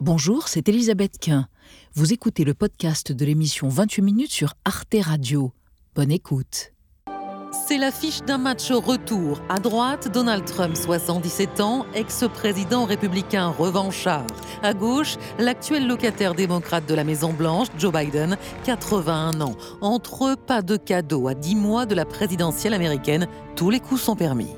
Bonjour, 0.00 0.46
c'est 0.46 0.68
Elisabeth 0.68 1.18
Quint. 1.18 1.48
Vous 1.94 2.12
écoutez 2.12 2.44
le 2.44 2.54
podcast 2.54 3.10
de 3.10 3.24
l'émission 3.24 3.68
28 3.68 4.02
minutes 4.02 4.30
sur 4.30 4.54
Arte 4.64 4.94
Radio. 5.02 5.52
Bonne 5.96 6.12
écoute. 6.12 6.72
C'est 7.66 7.78
l'affiche 7.78 8.20
d'un 8.22 8.38
match 8.38 8.70
retour. 8.70 9.40
À 9.48 9.58
droite, 9.58 10.08
Donald 10.14 10.44
Trump, 10.44 10.76
77 10.76 11.60
ans, 11.60 11.84
ex-président 11.94 12.84
républicain 12.84 13.48
revanchard. 13.48 14.28
À 14.62 14.72
gauche, 14.72 15.16
l'actuel 15.40 15.88
locataire 15.88 16.36
démocrate 16.36 16.86
de 16.86 16.94
la 16.94 17.02
Maison-Blanche, 17.02 17.66
Joe 17.76 17.92
Biden, 17.92 18.36
81 18.62 19.40
ans. 19.40 19.56
Entre 19.80 20.26
eux, 20.28 20.36
pas 20.36 20.62
de 20.62 20.76
cadeau. 20.76 21.26
À 21.26 21.34
10 21.34 21.56
mois 21.56 21.86
de 21.86 21.96
la 21.96 22.04
présidentielle 22.04 22.74
américaine, 22.74 23.26
tous 23.56 23.70
les 23.70 23.80
coups 23.80 24.02
sont 24.02 24.14
permis. 24.14 24.54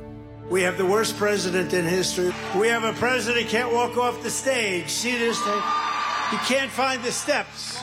We 0.51 0.63
have 0.63 0.77
the 0.77 0.85
worst 0.85 1.17
president 1.17 1.73
in 1.73 1.85
history. 1.85 2.35
We 2.59 2.67
have 2.67 2.83
a 2.83 2.93
president 2.95 3.45
who 3.45 3.51
can't 3.51 3.73
walk 3.73 3.97
off 3.97 4.21
the 4.25 4.31
stage. 4.31 4.89
See 4.89 5.17
this 5.17 5.39
thing? 5.39 5.63
He 6.33 6.39
can't 6.39 6.71
find 6.73 7.01
the 7.05 7.13
steps. 7.13 7.79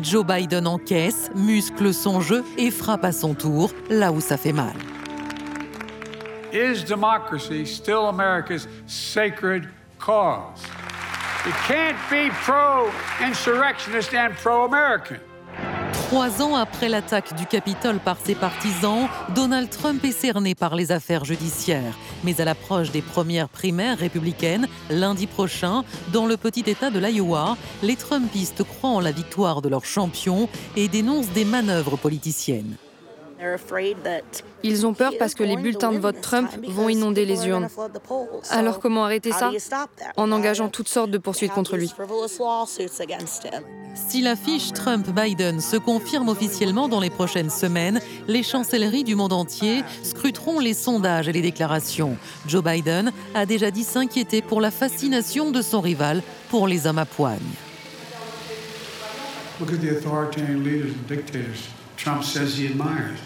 Joe 0.00 0.22
Biden 0.22 0.68
encaisse, 0.68 1.28
muscle 1.34 1.92
son 1.92 2.20
jeu 2.20 2.44
et 2.56 2.70
frappe 2.70 3.04
à 3.04 3.12
son 3.12 3.34
tour 3.34 3.70
là 3.90 4.12
où 4.12 4.20
ça 4.20 4.36
fait 4.36 4.52
mal. 4.52 4.74
Is 6.52 6.84
democracy 6.84 7.66
still 7.66 8.06
America's 8.06 8.68
sacred 8.86 9.68
cause? 9.98 10.62
It 11.46 11.54
can't 11.66 11.98
be 12.08 12.30
pro-insurrectionist 12.44 14.14
and 14.14 14.34
pro-American. 14.36 15.18
Trois 16.08 16.42
ans 16.42 16.54
après 16.54 16.90
l'attaque 16.90 17.34
du 17.34 17.46
Capitole 17.46 17.98
par 17.98 18.18
ses 18.22 18.34
partisans, 18.34 19.08
Donald 19.34 19.70
Trump 19.70 20.04
est 20.04 20.12
cerné 20.12 20.54
par 20.54 20.76
les 20.76 20.92
affaires 20.92 21.24
judiciaires. 21.24 21.96
Mais 22.24 22.42
à 22.42 22.44
l'approche 22.44 22.90
des 22.90 23.00
premières 23.00 23.48
primaires 23.48 23.98
républicaines, 23.98 24.68
lundi 24.90 25.26
prochain, 25.26 25.82
dans 26.12 26.26
le 26.26 26.36
petit 26.36 26.64
État 26.66 26.90
de 26.90 26.98
l'Iowa, 26.98 27.56
les 27.82 27.96
Trumpistes 27.96 28.64
croient 28.64 28.90
en 28.90 29.00
la 29.00 29.12
victoire 29.12 29.62
de 29.62 29.70
leur 29.70 29.86
champion 29.86 30.48
et 30.76 30.88
dénoncent 30.88 31.30
des 31.30 31.46
manœuvres 31.46 31.96
politiciennes. 31.96 32.76
Ils 34.62 34.86
ont 34.86 34.94
peur 34.94 35.12
parce 35.18 35.34
que 35.34 35.44
les 35.44 35.56
bulletins 35.56 35.92
de 35.92 35.98
vote 35.98 36.20
Trump 36.20 36.50
vont 36.68 36.88
inonder 36.88 37.24
les 37.24 37.46
urnes. 37.46 37.68
Alors 38.50 38.80
comment 38.80 39.04
arrêter 39.04 39.32
ça? 39.32 39.50
En 40.16 40.32
engageant 40.32 40.68
toutes 40.68 40.88
sortes 40.88 41.10
de 41.10 41.18
poursuites 41.18 41.52
contre 41.52 41.76
lui. 41.76 41.92
Si 43.94 44.22
l'affiche 44.22 44.72
Trump-Biden 44.72 45.60
se 45.60 45.76
confirme 45.76 46.28
officiellement 46.28 46.88
dans 46.88 47.00
les 47.00 47.10
prochaines 47.10 47.50
semaines, 47.50 48.00
les 48.26 48.42
chancelleries 48.42 49.04
du 49.04 49.14
monde 49.14 49.32
entier 49.32 49.84
scruteront 50.02 50.58
les 50.58 50.74
sondages 50.74 51.28
et 51.28 51.32
les 51.32 51.42
déclarations. 51.42 52.16
Joe 52.46 52.62
Biden 52.64 53.12
a 53.34 53.46
déjà 53.46 53.70
dit 53.70 53.84
s'inquiéter 53.84 54.42
pour 54.42 54.60
la 54.60 54.70
fascination 54.70 55.50
de 55.50 55.62
son 55.62 55.80
rival 55.80 56.22
pour 56.48 56.66
les 56.66 56.86
hommes 56.86 56.98
à 56.98 57.06
poigne. 57.06 57.38
Look 59.60 59.72
at 59.72 59.80
the 59.80 59.90
authoritarian 59.90 60.64
leaders 60.64 60.90
and 60.90 61.06
dictators 61.06 61.68
Trump 61.96 62.24
says 62.24 62.58
he 62.58 62.66
admires. 62.66 63.20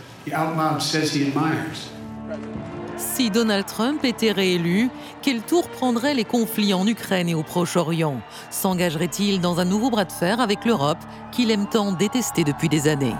Si 2.97 3.31
Donald 3.31 3.67
Trump 3.67 4.05
était 4.05 4.33
réélu, 4.33 4.91
quel 5.23 5.41
tour 5.43 5.69
prendraient 5.69 6.15
les 6.15 6.25
conflits 6.25 6.75
en 6.75 6.87
Ukraine 6.87 7.29
et 7.29 7.35
au 7.35 7.43
Proche-Orient? 7.43 8.20
S'engagerait-il 8.51 9.41
dans 9.41 9.61
un 9.61 9.65
nouveau 9.65 9.91
bras 9.91 10.05
de 10.05 10.12
fer 10.12 10.41
avec 10.41 10.65
l'Europe 10.65 10.98
qu'il 11.33 11.51
aime 11.51 11.69
tant 11.69 11.93
détester 11.93 12.45
depuis 12.45 12.69
des 12.69 12.89
années? 12.89 13.15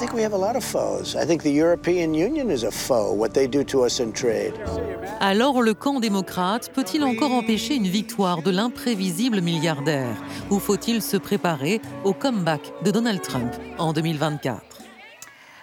I 0.00 0.02
think 0.02 0.14
we 0.14 0.24
have 0.24 0.32
a 0.32 0.38
lot 0.38 0.56
of 0.56 0.64
foes. 0.64 1.14
I 1.14 1.26
think 1.26 1.42
the 1.42 1.52
European 1.52 2.14
Union 2.14 2.48
is 2.48 2.64
a 2.64 2.70
foe, 2.70 3.12
what 3.12 3.30
they 3.34 3.46
do 3.46 3.62
to 3.64 3.84
us 3.84 4.00
in 4.00 4.12
trade. 4.12 4.54
Alors 5.20 5.60
le 5.60 5.74
camp 5.74 6.00
démocrate 6.00 6.70
peut-il 6.72 7.04
encore 7.04 7.32
empêcher 7.32 7.74
une 7.74 7.88
victoire 7.88 8.40
de 8.40 8.50
l'imprévisible 8.50 9.42
milliardaire? 9.42 10.16
Ou 10.50 10.58
faut-il 10.58 11.02
se 11.02 11.18
préparer 11.18 11.82
au 12.04 12.14
comeback 12.14 12.72
de 12.82 12.90
Donald 12.90 13.20
Trump 13.20 13.52
en 13.78 13.92
2024 13.92 14.69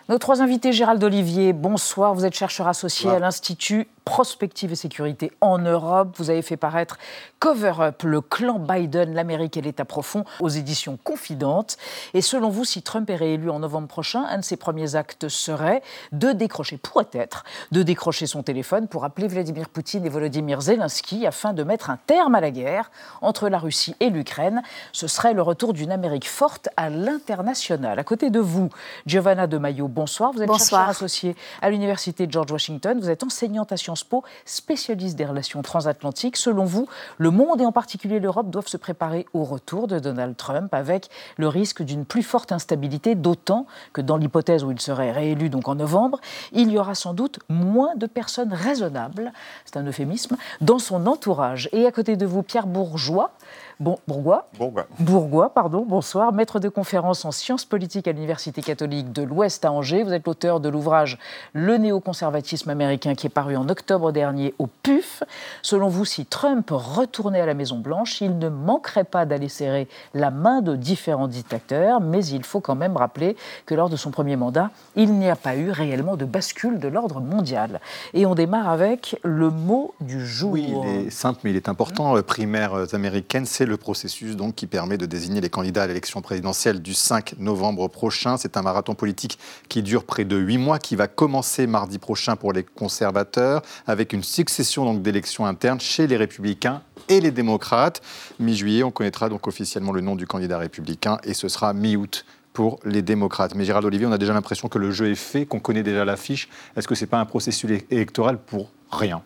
Nos 0.09 0.19
trois 0.19 0.41
invités, 0.41 0.71
Gérald 0.71 1.03
Olivier, 1.03 1.51
bonsoir. 1.51 2.13
Vous 2.13 2.23
êtes 2.23 2.33
chercheur 2.33 2.69
associé 2.69 3.09
à 3.09 3.19
l'Institut 3.19 3.89
Prospective 4.05 4.71
et 4.71 4.75
Sécurité 4.75 5.33
en 5.41 5.57
Europe. 5.57 6.15
Vous 6.15 6.29
avez 6.29 6.41
fait 6.41 6.55
paraître 6.55 6.97
Cover 7.39 7.73
Up, 7.81 8.03
le 8.03 8.21
clan 8.21 8.57
Biden, 8.57 9.13
l'Amérique 9.13 9.57
et 9.57 9.61
l'État 9.61 9.83
profond 9.83 10.23
aux 10.39 10.47
éditions 10.47 10.97
Confidentes. 11.03 11.75
Et 12.13 12.21
selon 12.21 12.47
vous, 12.47 12.63
si 12.63 12.81
Trump 12.81 13.09
est 13.09 13.17
réélu 13.17 13.49
en 13.49 13.59
novembre 13.59 13.89
prochain, 13.89 14.23
un 14.29 14.37
de 14.37 14.43
ses 14.45 14.55
premiers 14.55 14.95
actes 14.95 15.27
serait 15.27 15.83
de 16.13 16.31
décrocher, 16.31 16.77
pourrait 16.77 17.09
être, 17.11 17.43
de 17.73 17.83
décrocher 17.83 18.27
son 18.27 18.43
téléphone 18.43 18.87
pour 18.87 19.03
appeler 19.03 19.27
Vladimir 19.27 19.67
Poutine 19.67 20.05
et 20.05 20.09
Volodymyr 20.09 20.61
Zelensky 20.61 21.27
afin 21.27 21.51
de 21.51 21.63
mettre 21.63 21.89
un 21.89 21.99
terme 22.07 22.35
à 22.35 22.39
la 22.39 22.51
guerre 22.51 22.91
entre 23.21 23.49
la 23.49 23.59
Russie 23.59 23.97
et 23.99 24.09
l'Ukraine. 24.09 24.63
Ce 24.93 25.07
serait 25.07 25.33
le 25.33 25.41
retour 25.41 25.73
d'une 25.73 25.91
Amérique 25.91 26.29
forte 26.29 26.69
à 26.77 26.89
l'international. 26.89 27.99
À 27.99 28.05
côté 28.05 28.29
de 28.29 28.39
vous, 28.39 28.69
Giovanna 29.05 29.47
de 29.47 29.57
Maio, 29.57 29.89
bonsoir. 29.97 30.31
Vous 30.31 30.43
êtes 30.43 30.47
Bonsoir. 30.47 30.81
chercheur 30.81 30.89
associé 30.89 31.35
à 31.59 31.71
l'Université 31.71 32.27
de 32.27 32.31
George 32.31 32.51
Washington. 32.51 32.99
Vous 32.99 33.09
êtes 33.09 33.23
enseignante 33.23 33.71
à 33.71 33.77
Sciences 33.77 34.03
Po, 34.03 34.23
spécialiste 34.45 35.15
des 35.15 35.25
relations 35.25 35.63
transatlantiques. 35.63 36.37
Selon 36.37 36.65
vous, 36.65 36.87
le 37.17 37.31
monde 37.31 37.61
et 37.61 37.65
en 37.65 37.71
particulier 37.71 38.19
l'Europe 38.19 38.51
doivent 38.51 38.67
se 38.67 38.77
préparer 38.77 39.25
au 39.33 39.43
retour 39.43 39.87
de 39.87 39.97
Donald 39.97 40.37
Trump 40.37 40.71
avec 40.71 41.09
le 41.37 41.47
risque 41.47 41.81
d'une 41.81 42.05
plus 42.05 42.21
forte 42.21 42.51
instabilité, 42.51 43.15
d'autant 43.15 43.65
que 43.91 44.01
dans 44.01 44.17
l'hypothèse 44.17 44.63
où 44.63 44.69
il 44.69 44.79
serait 44.79 45.11
réélu 45.11 45.49
donc 45.49 45.67
en 45.67 45.73
novembre, 45.73 46.19
il 46.51 46.69
y 46.71 46.77
aura 46.77 46.93
sans 46.93 47.15
doute 47.15 47.39
moins 47.49 47.95
de 47.95 48.05
personnes 48.05 48.53
raisonnables, 48.53 49.33
c'est 49.65 49.77
un 49.77 49.83
euphémisme, 49.83 50.37
dans 50.61 50.79
son 50.79 51.07
entourage. 51.07 51.69
Et 51.71 51.87
à 51.87 51.91
côté 51.91 52.17
de 52.17 52.25
vous, 52.27 52.43
Pierre 52.43 52.67
Bourgeois, 52.67 53.31
Bon, 53.79 53.99
Bourgois 54.07 54.47
Bourgois. 54.57 54.87
Bourgois, 54.97 55.53
pardon, 55.53 55.85
bonsoir, 55.87 56.33
maître 56.33 56.59
de 56.59 56.67
conférence 56.67 57.25
en 57.25 57.31
sciences 57.31 57.63
politiques 57.63 58.07
à 58.07 58.11
l'Université 58.11 58.63
catholique 58.63 59.11
de 59.11 59.21
l'Ouest 59.21 59.65
à 59.65 59.71
Angers. 59.71 60.01
Vous 60.01 60.13
êtes 60.13 60.25
l'auteur 60.25 60.59
de 60.59 60.67
l'ouvrage 60.67 61.19
Le 61.53 61.77
néoconservatisme 61.77 62.71
américain 62.71 63.13
qui 63.13 63.27
est 63.27 63.29
paru 63.29 63.55
en 63.55 63.69
octobre 63.69 64.11
dernier 64.11 64.55
au 64.57 64.65
PUF. 64.65 65.21
Selon 65.61 65.89
vous, 65.89 66.05
si 66.05 66.25
Trump 66.25 66.67
retournait 66.71 67.39
à 67.39 67.45
la 67.45 67.53
Maison-Blanche, 67.53 68.19
il 68.19 68.39
ne 68.39 68.49
manquerait 68.49 69.03
pas 69.03 69.27
d'aller 69.27 69.47
serrer 69.47 69.87
la 70.15 70.31
main 70.31 70.63
de 70.63 70.75
différents 70.75 71.27
dictateurs, 71.27 72.01
mais 72.01 72.25
il 72.25 72.43
faut 72.43 72.61
quand 72.61 72.75
même 72.75 72.97
rappeler 72.97 73.35
que 73.67 73.75
lors 73.75 73.91
de 73.91 73.95
son 73.95 74.09
premier 74.09 74.37
mandat, 74.37 74.71
il 74.95 75.13
n'y 75.13 75.29
a 75.29 75.35
pas 75.35 75.55
eu 75.55 75.69
réellement 75.69 76.17
de 76.17 76.25
bascule 76.25 76.79
de 76.79 76.87
l'ordre 76.87 77.21
mondial. 77.21 77.79
Et 78.15 78.25
on 78.25 78.33
démarre 78.33 78.69
avec 78.69 79.19
le 79.23 79.51
mot 79.51 79.93
du 80.01 80.25
jour. 80.25 80.53
Oui, 80.53 80.73
il 80.83 81.05
est 81.05 81.09
simple, 81.11 81.41
mais 81.43 81.51
il 81.51 81.55
est 81.55 81.69
important. 81.69 82.19
Primaires 82.23 82.95
américaines, 82.95 83.45
c'est 83.45 83.66
le 83.67 83.77
processus 83.77 84.35
donc, 84.35 84.55
qui 84.55 84.67
permet 84.67 84.97
de 84.97 85.05
désigner 85.05 85.41
les 85.41 85.49
candidats 85.49 85.83
à 85.83 85.87
l'élection 85.87 86.21
présidentielle 86.21 86.81
du 86.81 86.93
5 86.93 87.35
novembre 87.39 87.87
prochain. 87.87 88.37
C'est 88.37 88.57
un 88.57 88.61
marathon 88.61 88.95
politique 88.95 89.37
qui 89.69 89.83
dure 89.83 90.03
près 90.03 90.25
de 90.25 90.37
huit 90.37 90.57
mois, 90.57 90.79
qui 90.79 90.95
va 90.95 91.07
commencer 91.07 91.67
mardi 91.67 91.99
prochain 91.99 92.35
pour 92.35 92.53
les 92.53 92.63
conservateurs, 92.63 93.61
avec 93.85 94.13
une 94.13 94.23
succession 94.23 94.85
donc, 94.85 95.01
d'élections 95.01 95.45
internes 95.45 95.79
chez 95.79 96.07
les 96.07 96.17
républicains 96.17 96.81
et 97.09 97.19
les 97.19 97.31
démocrates. 97.31 98.01
Mi-juillet, 98.39 98.83
on 98.83 98.91
connaîtra 98.91 99.29
donc 99.29 99.47
officiellement 99.47 99.91
le 99.91 100.01
nom 100.01 100.15
du 100.15 100.27
candidat 100.27 100.57
républicain 100.57 101.17
et 101.23 101.33
ce 101.33 101.47
sera 101.47 101.73
mi-août 101.73 102.25
pour 102.53 102.79
les 102.83 103.03
démocrates. 103.03 103.53
Mais 103.53 103.65
Gérald 103.65 103.85
Olivier, 103.85 104.07
on 104.07 104.11
a 104.11 104.17
déjà 104.17 104.33
l'impression 104.33 104.67
que 104.67 104.79
le 104.79 104.91
jeu 104.91 105.11
est 105.11 105.15
fait, 105.15 105.45
qu'on 105.45 105.59
connaît 105.59 105.83
déjà 105.83 106.05
l'affiche. 106.05 106.49
Est-ce 106.75 106.87
que 106.87 106.95
ce 106.95 107.01
n'est 107.01 107.07
pas 107.07 107.19
un 107.19 107.25
processus 107.25 107.69
électoral 107.91 108.39
pour 108.39 108.71
rien? 108.89 109.21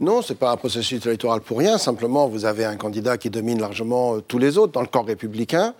Non, 0.00 0.20
ce 0.20 0.32
n'est 0.32 0.38
pas 0.38 0.50
un 0.50 0.56
processus 0.56 1.04
électoral 1.06 1.40
pour 1.42 1.58
rien. 1.58 1.78
Simplement, 1.78 2.26
vous 2.26 2.44
avez 2.44 2.64
un 2.64 2.76
candidat 2.76 3.18
qui 3.18 3.30
domine 3.30 3.60
largement 3.60 4.16
euh, 4.16 4.20
tous 4.20 4.38
les 4.38 4.58
autres 4.58 4.72
dans 4.72 4.80
le 4.80 4.86
camp 4.88 5.02
républicain. 5.02 5.74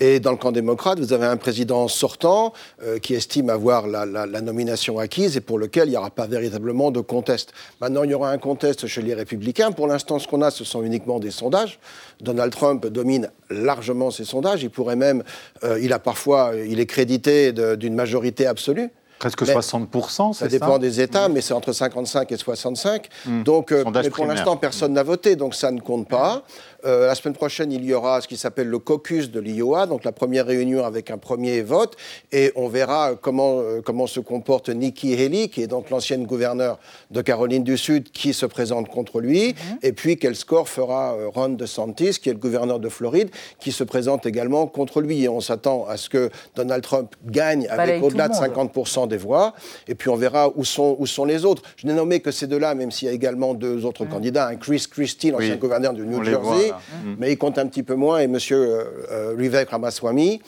Et 0.00 0.20
dans 0.20 0.30
le 0.30 0.36
camp 0.38 0.52
démocrate, 0.52 0.98
vous 0.98 1.12
avez 1.12 1.26
un 1.26 1.36
président 1.36 1.86
sortant 1.88 2.54
euh, 2.82 2.98
qui 2.98 3.14
estime 3.14 3.50
avoir 3.50 3.86
la, 3.86 4.06
la- 4.06 4.26
la 4.26 4.40
nomination 4.40 4.98
acquise 4.98 5.36
et 5.36 5.40
pour 5.40 5.58
lequel 5.58 5.88
il 5.88 5.90
n'y 5.90 5.96
aura 5.96 6.10
pas 6.10 6.26
véritablement 6.26 6.90
de 6.90 7.00
conteste. 7.00 7.52
Maintenant, 7.80 8.04
il 8.04 8.10
y 8.10 8.14
aura 8.14 8.30
un 8.30 8.38
conteste 8.38 8.86
chez 8.86 9.02
les 9.02 9.12
républicains. 9.14 9.72
Pour 9.72 9.86
l'instant, 9.86 10.18
ce 10.18 10.26
qu'on 10.28 10.40
a, 10.40 10.50
ce 10.50 10.64
sont 10.64 10.82
uniquement 10.82 11.18
des 11.18 11.30
sondages. 11.30 11.78
Donald 12.22 12.52
Trump 12.52 12.86
domine 12.86 13.30
largement 13.50 14.10
ces 14.10 14.24
sondages. 14.24 14.62
Il 14.62 14.70
pourrait 14.70 14.96
même, 14.96 15.22
euh, 15.64 15.78
il 15.82 15.92
a 15.92 15.98
parfois, 15.98 16.52
il 16.66 16.80
est 16.80 16.86
crédité 16.86 17.52
d'une 17.52 17.94
majorité 17.94 18.46
absolue. 18.46 18.88
Presque 19.18 19.42
Mais 19.42 19.54
60%, 19.54 20.32
c'est 20.32 20.38
Ça 20.44 20.48
dépend 20.48 20.78
des 20.78 21.00
États, 21.00 21.28
mais 21.28 21.40
c'est 21.40 21.54
entre 21.54 21.72
55 21.72 22.30
et 22.30 22.36
65. 22.36 23.08
Mm. 23.26 23.42
Donc, 23.42 23.72
euh, 23.72 23.84
mais 23.92 24.10
pour 24.10 24.26
l'instant, 24.26 24.56
personne 24.56 24.92
n'a 24.92 25.02
voté, 25.02 25.36
donc 25.36 25.54
ça 25.54 25.70
ne 25.70 25.80
compte 25.80 26.08
pas. 26.08 26.42
Euh, 26.84 27.06
la 27.06 27.14
semaine 27.14 27.34
prochaine, 27.34 27.72
il 27.72 27.84
y 27.84 27.92
aura 27.92 28.20
ce 28.20 28.28
qui 28.28 28.36
s'appelle 28.36 28.68
le 28.68 28.78
caucus 28.78 29.30
de 29.30 29.40
l'Iowa, 29.40 29.86
donc 29.86 30.04
la 30.04 30.12
première 30.12 30.46
réunion 30.46 30.84
avec 30.84 31.10
un 31.10 31.18
premier 31.18 31.60
vote, 31.62 31.96
et 32.30 32.52
on 32.54 32.68
verra 32.68 33.16
comment, 33.20 33.58
euh, 33.58 33.80
comment 33.84 34.06
se 34.06 34.20
comporte 34.20 34.68
Nikki 34.68 35.14
Haley, 35.14 35.48
qui 35.48 35.62
est 35.62 35.66
donc 35.66 35.90
l'ancienne 35.90 36.24
gouverneure 36.24 36.78
de 37.10 37.20
Caroline 37.20 37.64
du 37.64 37.76
Sud, 37.76 38.10
qui 38.10 38.32
se 38.32 38.46
présente 38.46 38.88
contre 38.88 39.20
lui, 39.20 39.56
et 39.82 39.92
puis 39.92 40.16
quel 40.18 40.36
score 40.36 40.68
fera 40.68 41.14
euh, 41.14 41.28
Ron 41.28 41.50
DeSantis, 41.50 42.20
qui 42.20 42.28
est 42.28 42.32
le 42.32 42.38
gouverneur 42.38 42.78
de 42.78 42.88
Floride, 42.88 43.30
qui 43.58 43.72
se 43.72 43.82
présente 43.82 44.26
également 44.26 44.66
contre 44.66 45.00
lui. 45.00 45.24
Et 45.24 45.28
on 45.28 45.40
s'attend 45.40 45.86
à 45.86 45.96
ce 45.96 46.08
que 46.08 46.30
Donald 46.54 46.82
Trump 46.82 47.14
gagne 47.26 47.66
Balaye 47.66 47.90
avec 47.90 48.04
au-delà 48.04 48.28
de 48.28 48.34
monde. 48.34 48.72
50% 48.74 49.08
des 49.08 49.16
voix, 49.16 49.54
et 49.88 49.94
puis 49.96 50.10
on 50.10 50.16
verra 50.16 50.50
où 50.54 50.64
sont, 50.64 50.96
où 50.98 51.06
sont 51.06 51.24
les 51.24 51.44
autres. 51.44 51.62
Je 51.76 51.88
n'ai 51.88 51.94
nommé 51.94 52.20
que 52.20 52.30
ces 52.30 52.46
deux-là, 52.46 52.74
même 52.74 52.92
s'il 52.92 53.08
y 53.08 53.10
a 53.10 53.14
également 53.14 53.54
deux 53.54 53.84
autres 53.84 54.04
mm. 54.04 54.08
candidats, 54.08 54.46
un 54.46 54.56
Chris 54.56 54.86
Christie, 54.88 55.32
l'ancien 55.32 55.56
gouverneur 55.56 55.92
du 55.92 56.06
New 56.06 56.22
Jersey, 56.22 56.67
mm. 56.72 57.16
mais 57.18 57.32
il 57.32 57.38
compte 57.38 57.58
un 57.58 57.66
petit 57.66 57.82
peu 57.82 57.94
moins, 57.94 58.20
et 58.20 58.24
M. 58.24 58.38
Euh, 58.50 59.34
Vivek 59.36 59.70
Ramaswamy, 59.70 60.40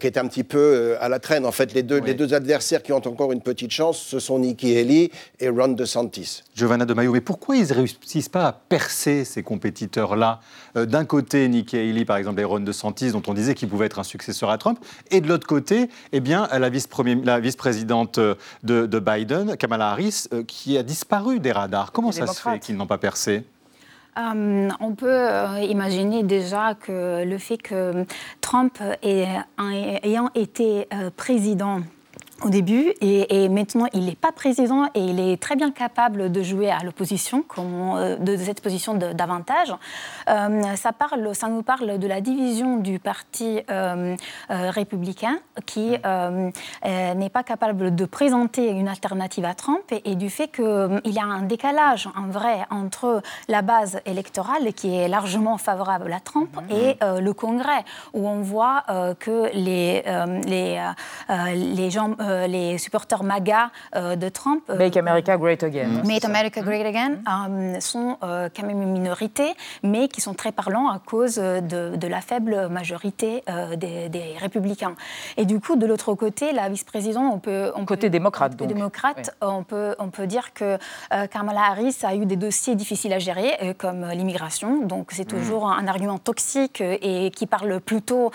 qui 0.00 0.06
est 0.08 0.18
un 0.18 0.26
petit 0.26 0.42
peu 0.42 0.96
à 1.00 1.08
la 1.08 1.20
traîne. 1.20 1.46
En 1.46 1.52
fait, 1.52 1.72
les 1.72 1.84
deux, 1.84 2.00
les 2.00 2.14
deux 2.14 2.34
adversaires 2.34 2.82
qui 2.82 2.92
ont 2.92 3.06
encore 3.06 3.30
une 3.30 3.40
petite 3.40 3.70
chance, 3.70 3.98
ce 3.98 4.18
sont 4.18 4.40
Nikki 4.40 4.76
Haley 4.76 5.10
et 5.38 5.48
Ron 5.48 5.68
DeSantis. 5.68 6.42
Giovanna 6.56 6.84
de 6.84 6.94
Maio, 6.94 7.12
mais 7.12 7.20
pourquoi 7.20 7.56
ils 7.56 7.68
ne 7.68 7.74
réussissent 7.74 8.28
pas 8.28 8.46
à 8.46 8.52
percer 8.52 9.24
ces 9.24 9.44
compétiteurs-là? 9.44 10.40
D'un 10.74 11.04
côté, 11.04 11.46
Nikki 11.46 11.76
Haley, 11.76 12.04
par 12.04 12.16
exemple, 12.16 12.40
et 12.40 12.44
Ron 12.44 12.60
DeSantis, 12.60 13.12
dont 13.12 13.22
on 13.28 13.34
disait 13.34 13.54
qu'il 13.54 13.68
pouvait 13.68 13.86
être 13.86 14.00
un 14.00 14.04
successeur 14.04 14.50
à 14.50 14.58
Trump, 14.58 14.80
et 15.12 15.20
de 15.20 15.28
l'autre 15.28 15.46
côté, 15.46 15.88
eh 16.12 16.18
bien, 16.18 16.48
la 16.50 16.70
vice-présidente 16.70 18.18
de, 18.62 18.86
de, 18.86 18.98
Biden, 18.98 19.56
Kamala 19.56 19.90
Harris, 19.90 20.24
euh, 20.32 20.42
qui 20.42 20.76
a 20.78 20.82
disparu 20.82 21.40
des 21.40 21.52
radars. 21.52 21.92
Comment 21.92 22.12
ça 22.12 22.26
se 22.26 22.40
fait 22.40 22.58
qu'ils 22.58 22.76
n'ont 22.76 22.86
pas 22.86 22.98
percé? 22.98 23.44
Euh, 24.18 24.68
on 24.80 24.94
peut 24.94 25.06
euh, 25.08 25.60
imaginer 25.60 26.22
déjà 26.22 26.74
que 26.74 27.24
le 27.24 27.38
fait 27.38 27.58
que 27.58 28.04
Trump 28.40 28.78
ayant 29.02 30.30
été 30.34 30.88
président 31.16 31.80
au 32.44 32.50
début 32.50 32.92
et, 33.00 33.48
maintenant 33.48 33.86
il 33.92 34.04
n'est 34.04 34.14
pas 34.14 34.32
président 34.32 34.86
et 34.94 35.00
il 35.00 35.20
est 35.20 35.40
très 35.40 35.56
bien 35.56 35.70
capable 35.70 36.30
de 36.30 36.42
jouer 36.42 36.70
à 36.70 36.80
l'opposition 36.84 37.44
euh, 37.58 38.16
de 38.16 38.36
cette 38.36 38.60
position 38.60 38.94
d'avantage. 38.94 39.72
Euh, 40.28 40.62
ça, 40.76 40.92
parle, 40.92 41.34
ça 41.34 41.48
nous 41.48 41.62
parle 41.62 41.98
de 41.98 42.06
la 42.06 42.20
division 42.20 42.76
du 42.76 42.98
parti 42.98 43.60
euh, 43.70 44.16
républicain 44.48 45.38
qui 45.66 45.96
n'est 46.84 47.30
pas 47.30 47.42
capable 47.42 47.94
de 47.94 48.04
présenter 48.04 48.68
une 48.70 48.88
alternative 48.88 49.44
à 49.44 49.54
Trump 49.54 49.82
et, 49.90 50.14
du 50.14 50.30
fait 50.30 50.48
qu'il 50.48 51.00
y 51.04 51.18
a 51.18 51.24
un 51.24 51.42
décalage 51.42 52.08
en 52.16 52.26
vrai 52.28 52.58
entre 52.70 53.22
la 53.48 53.62
base 53.62 54.00
électorale 54.06 54.72
qui 54.74 54.94
est 54.94 55.08
largement 55.08 55.58
favorable 55.58 56.12
à 56.12 56.20
Trump 56.20 56.50
et 56.70 56.96
le 57.02 57.32
Congrès 57.32 57.84
où 58.14 58.28
on 58.28 58.40
voit 58.40 58.84
que 59.20 59.50
les, 59.54 60.02
les, 60.46 60.80
les 61.54 61.90
gens 61.90 62.14
euh, 62.28 62.46
les 62.46 62.78
supporters 62.78 63.22
MAGA 63.22 63.70
euh, 63.96 64.16
de 64.16 64.28
Trump. 64.28 64.62
Euh, 64.70 64.76
Make 64.76 64.96
America 64.96 65.36
Great 65.36 65.62
Again. 65.62 66.02
Make 66.04 66.24
America 66.24 66.60
Great 66.60 66.84
Again 66.84 67.18
mm-hmm. 67.24 67.80
sont 67.80 68.16
quand 68.20 68.66
même 68.66 68.82
une 68.82 68.92
minorité, 68.92 69.54
mais 69.82 70.08
qui 70.08 70.20
sont 70.20 70.34
très 70.34 70.52
parlants 70.52 70.88
à 70.88 70.98
cause 70.98 71.36
de, 71.36 72.06
la 72.08 72.20
faible 72.20 72.68
majorité 72.68 73.42
des, 73.76 74.34
républicains. 74.38 74.94
Et 75.36 75.44
du 75.44 75.60
coup, 75.60 75.76
de 75.76 75.86
l'autre 75.86 76.14
côté, 76.14 76.52
la 76.52 76.68
vice-présidente, 76.68 77.32
on 77.34 77.38
peut, 77.38 77.72
on 77.74 77.84
côté 77.84 78.10
démocrate, 78.10 78.56
donc. 78.56 78.68
démocrate, 78.68 79.36
on 79.40 79.62
peut 79.62 79.94
on 79.98 80.10
peut 80.10 80.26
dire 80.26 80.52
que 80.52 80.78
Kamala 81.30 81.62
Harris 81.70 81.96
a 82.02 82.14
eu 82.14 82.26
des 82.26 82.36
dossiers 82.36 82.74
difficiles 82.74 83.12
à 83.12 83.18
gérer, 83.18 83.74
comme 83.78 84.06
l'immigration. 84.08 84.86
Donc 84.86 85.10
c'est 85.12 85.30
mm. 85.30 85.38
toujours 85.38 85.70
un, 85.70 85.86
argument 85.86 86.18
toxique 86.18 86.80
et 86.80 87.30
qui 87.30 87.46
parle 87.46 87.80
plutôt 87.80 88.30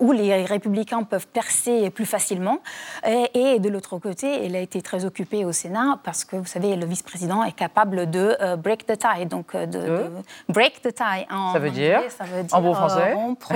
où 0.00 0.12
les 0.12 0.44
républicains 0.44 1.02
peuvent 1.02 1.28
percer 1.28 1.90
plus 1.90 2.06
facilement. 2.06 2.58
Et, 3.06 3.27
et 3.34 3.58
de 3.58 3.68
l'autre 3.68 3.98
côté, 3.98 4.44
elle 4.44 4.56
a 4.56 4.60
été 4.60 4.82
très 4.82 5.04
occupée 5.04 5.44
au 5.44 5.52
Sénat 5.52 5.98
parce 6.04 6.24
que, 6.24 6.36
vous 6.36 6.46
savez, 6.46 6.76
le 6.76 6.86
vice-président 6.86 7.42
est 7.44 7.52
capable 7.52 8.10
de 8.10 8.36
euh, 8.40 8.56
break 8.56 8.86
the 8.86 8.98
tie. 8.98 9.26
Donc, 9.26 9.54
euh, 9.54 9.66
de, 9.66 10.10
break 10.48 10.82
the 10.82 10.94
tie 10.94 11.26
en 11.30 11.52
ça 11.52 11.58
veut 11.58 11.70
dire, 11.70 12.00
ça 12.08 12.24
veut 12.24 12.42
dire 12.42 12.56
en 12.56 12.60
bon 12.60 12.74
français 12.74 13.12
euh, 13.12 13.14
rompre 13.14 13.52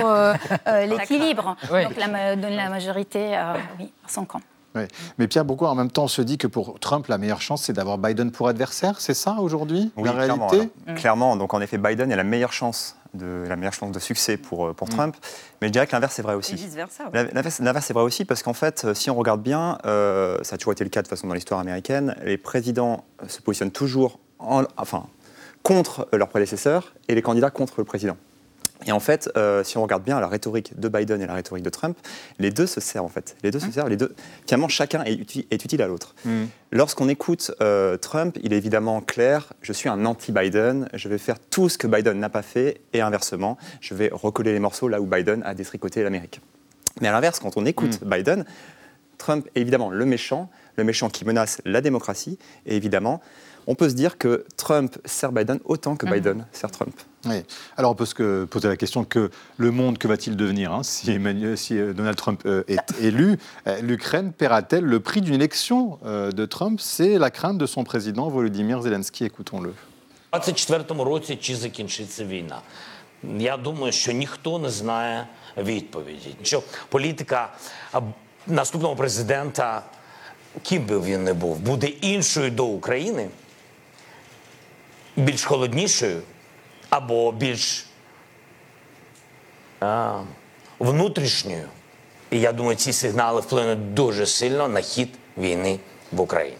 l'équilibre. 0.87 1.55
Donc, 1.69 1.95
la, 1.97 2.35
donner 2.35 2.55
la 2.55 2.69
majorité 2.69 3.37
oui, 3.79 3.91
à 4.05 4.09
son 4.09 4.25
camp. 4.25 4.41
Oui. 4.75 4.83
Mais 5.19 5.27
Pierre, 5.27 5.45
beaucoup 5.45 5.65
en 5.65 5.75
même 5.75 5.91
temps, 5.91 6.05
on 6.05 6.07
se 6.07 6.21
dit 6.21 6.37
que 6.37 6.47
pour 6.47 6.79
Trump, 6.79 7.07
la 7.07 7.19
meilleure 7.19 7.41
chance, 7.41 7.63
c'est 7.63 7.73
d'avoir 7.73 7.99
Biden 7.99 8.31
pour 8.31 8.47
adversaire. 8.47 8.99
C'est 8.99 9.13
ça 9.13 9.37
aujourd'hui, 9.39 9.91
oui, 9.95 10.05
la 10.05 10.13
clairement, 10.13 10.47
réalité? 10.47 10.73
Clairement. 10.95 11.35
Donc 11.35 11.53
en 11.53 11.61
effet, 11.61 11.77
Biden 11.77 12.11
a 12.11 12.15
la 12.15 12.23
meilleure 12.23 12.53
chance 12.53 12.97
de 13.13 13.45
la 13.47 13.55
meilleure 13.55 13.73
chance 13.73 13.91
de 13.91 13.99
succès 13.99 14.37
pour, 14.37 14.67
euh, 14.67 14.73
pour 14.73 14.87
mm. 14.87 14.91
Trump. 14.91 15.15
Mais 15.61 15.67
je 15.67 15.73
dirais 15.73 15.87
que 15.87 15.91
l'inverse 15.91 16.17
est 16.19 16.21
vrai 16.21 16.35
aussi. 16.35 16.55
vice-versa. 16.55 17.05
L'inverse 17.13 17.89
est 17.89 17.93
vrai 17.93 18.03
aussi 18.03 18.25
parce 18.25 18.43
qu'en 18.43 18.53
fait, 18.53 18.85
euh, 18.85 18.93
si 18.93 19.09
on 19.09 19.15
regarde 19.15 19.41
bien, 19.41 19.77
euh, 19.85 20.37
ça 20.43 20.55
a 20.55 20.57
toujours 20.57 20.73
été 20.73 20.83
le 20.83 20.89
cas 20.89 21.01
de 21.01 21.07
façon 21.07 21.27
dans 21.27 21.33
l'histoire 21.33 21.59
américaine, 21.59 22.15
les 22.23 22.37
présidents 22.37 23.05
se 23.27 23.41
positionnent 23.41 23.71
toujours 23.71 24.19
en, 24.39 24.63
enfin, 24.77 25.07
contre 25.61 26.07
leurs 26.11 26.29
prédécesseurs 26.29 26.93
et 27.07 27.15
les 27.15 27.21
candidats 27.21 27.49
contre 27.49 27.75
le 27.77 27.85
président. 27.85 28.17
Et 28.85 28.91
en 28.91 28.99
fait, 28.99 29.29
euh, 29.37 29.63
si 29.63 29.77
on 29.77 29.83
regarde 29.83 30.03
bien 30.03 30.19
la 30.19 30.27
rhétorique 30.27 30.77
de 30.79 30.87
Biden 30.89 31.21
et 31.21 31.25
la 31.25 31.33
rhétorique 31.33 31.63
de 31.63 31.69
Trump, 31.69 31.97
les 32.39 32.51
deux 32.51 32.67
se 32.67 32.81
servent 32.81 33.05
en 33.05 33.09
fait. 33.09 33.35
Les 33.43 33.51
deux 33.51 33.59
se 33.59 33.67
mmh. 33.67 33.71
servent, 33.71 33.89
les 33.89 33.97
deux. 33.97 34.13
Finalement, 34.45 34.67
chacun 34.67 35.03
est, 35.03 35.15
utile 35.51 35.81
à 35.81 35.87
l'autre. 35.87 36.15
Mmh. 36.25 36.45
Lorsqu'on 36.71 37.07
écoute 37.07 37.51
euh, 37.61 37.97
Trump, 37.97 38.37
il 38.41 38.53
est 38.53 38.57
évidemment 38.57 39.01
clair 39.01 39.53
je 39.61 39.73
suis 39.73 39.89
un 39.89 40.05
anti-Biden, 40.05 40.89
je 40.93 41.07
vais 41.07 41.17
faire 41.17 41.39
tout 41.39 41.69
ce 41.69 41.77
que 41.77 41.87
Biden 41.87 42.19
n'a 42.19 42.29
pas 42.29 42.41
fait, 42.41 42.81
et 42.93 43.01
inversement, 43.01 43.57
je 43.79 43.93
vais 43.93 44.09
recoller 44.11 44.53
les 44.53 44.59
morceaux 44.59 44.87
là 44.87 44.99
où 44.99 45.05
Biden 45.05 45.43
a 45.45 45.53
détricoté 45.53 46.03
l'Amérique. 46.03 46.41
Mais 47.01 47.07
à 47.07 47.11
l'inverse, 47.11 47.39
quand 47.39 47.57
on 47.57 47.65
écoute 47.65 48.01
mmh. 48.01 48.09
Biden, 48.09 48.45
Trump 49.17 49.47
est 49.55 49.61
évidemment 49.61 49.89
le 49.89 50.05
méchant, 50.05 50.49
le 50.75 50.83
méchant 50.83 51.09
qui 51.09 51.23
menace 51.23 51.61
la 51.65 51.81
démocratie, 51.81 52.37
et 52.65 52.75
évidemment, 52.75 53.21
on 53.68 53.74
peut 53.74 53.90
se 53.90 53.94
dire 53.94 54.16
que 54.16 54.46
Trump 54.56 54.96
sert 55.04 55.30
Biden 55.30 55.60
autant 55.64 55.94
que 55.94 56.06
Biden 56.06 56.46
sert 56.52 56.70
Trump. 56.70 56.94
Oui. 57.26 57.42
Alors 57.76 57.90
on 57.90 57.94
peut 57.94 58.06
se 58.06 58.44
poser 58.44 58.68
la 58.68 58.76
question 58.76 59.04
que 59.04 59.30
le 59.58 59.70
monde, 59.70 59.98
que 59.98 60.08
va-t-il 60.08 60.36
devenir 60.36 60.72
hein, 60.72 60.82
si, 60.82 61.18
si, 61.56 61.78
euh, 61.78 61.92
Donald 61.92 62.16
Trump 62.16 62.42
euh, 62.46 62.62
est 62.68 63.00
élu 63.00 63.38
euh, 63.66 63.80
L'Ukraine 63.82 64.32
paiera-t-elle 64.32 64.84
le 64.84 65.00
prix 65.00 65.20
d'une 65.20 65.34
élection 65.34 65.98
de 66.04 66.46
Trump 66.46 66.80
C'est 66.80 67.18
la 67.18 67.30
crainte 67.30 67.58
de 67.58 67.66
son 67.66 67.84
président 67.84 68.28
Volodymyr 68.28 68.80
Zelensky. 68.82 69.24
Écoutons-le. 69.24 69.74
році 71.04 71.36
чи 71.36 71.56
закінчиться 71.56 72.24
війна? 72.24 72.60
Я 73.38 73.56
думаю, 73.56 73.92
що 73.92 74.12
ніхто 74.12 74.58
не 74.58 74.70
знає 74.70 75.26
відповіді. 75.56 76.36
Що 76.42 76.62
політика 76.88 77.52
наступного 78.46 78.96
президента, 78.96 79.82
ким 80.62 80.86
би 80.86 81.00
він 81.00 81.24
не 81.24 81.34
був, 81.34 81.58
буде 81.58 81.86
іншою 81.86 82.50
до 82.50 82.66
України, 82.66 83.28
Більш 85.15 85.43
холоднішою 85.43 86.21
або 86.89 87.31
більш 87.31 87.85
а, 89.79 90.19
внутрішньою. 90.79 91.67
І 92.31 92.39
я 92.39 92.51
думаю, 92.51 92.75
ці 92.75 92.93
сигнали 92.93 93.41
вплинуть 93.41 93.93
дуже 93.93 94.25
сильно 94.25 94.67
на 94.67 94.81
хід 94.81 95.09
війни 95.37 95.79
в 96.11 96.21
Україні. 96.21 96.57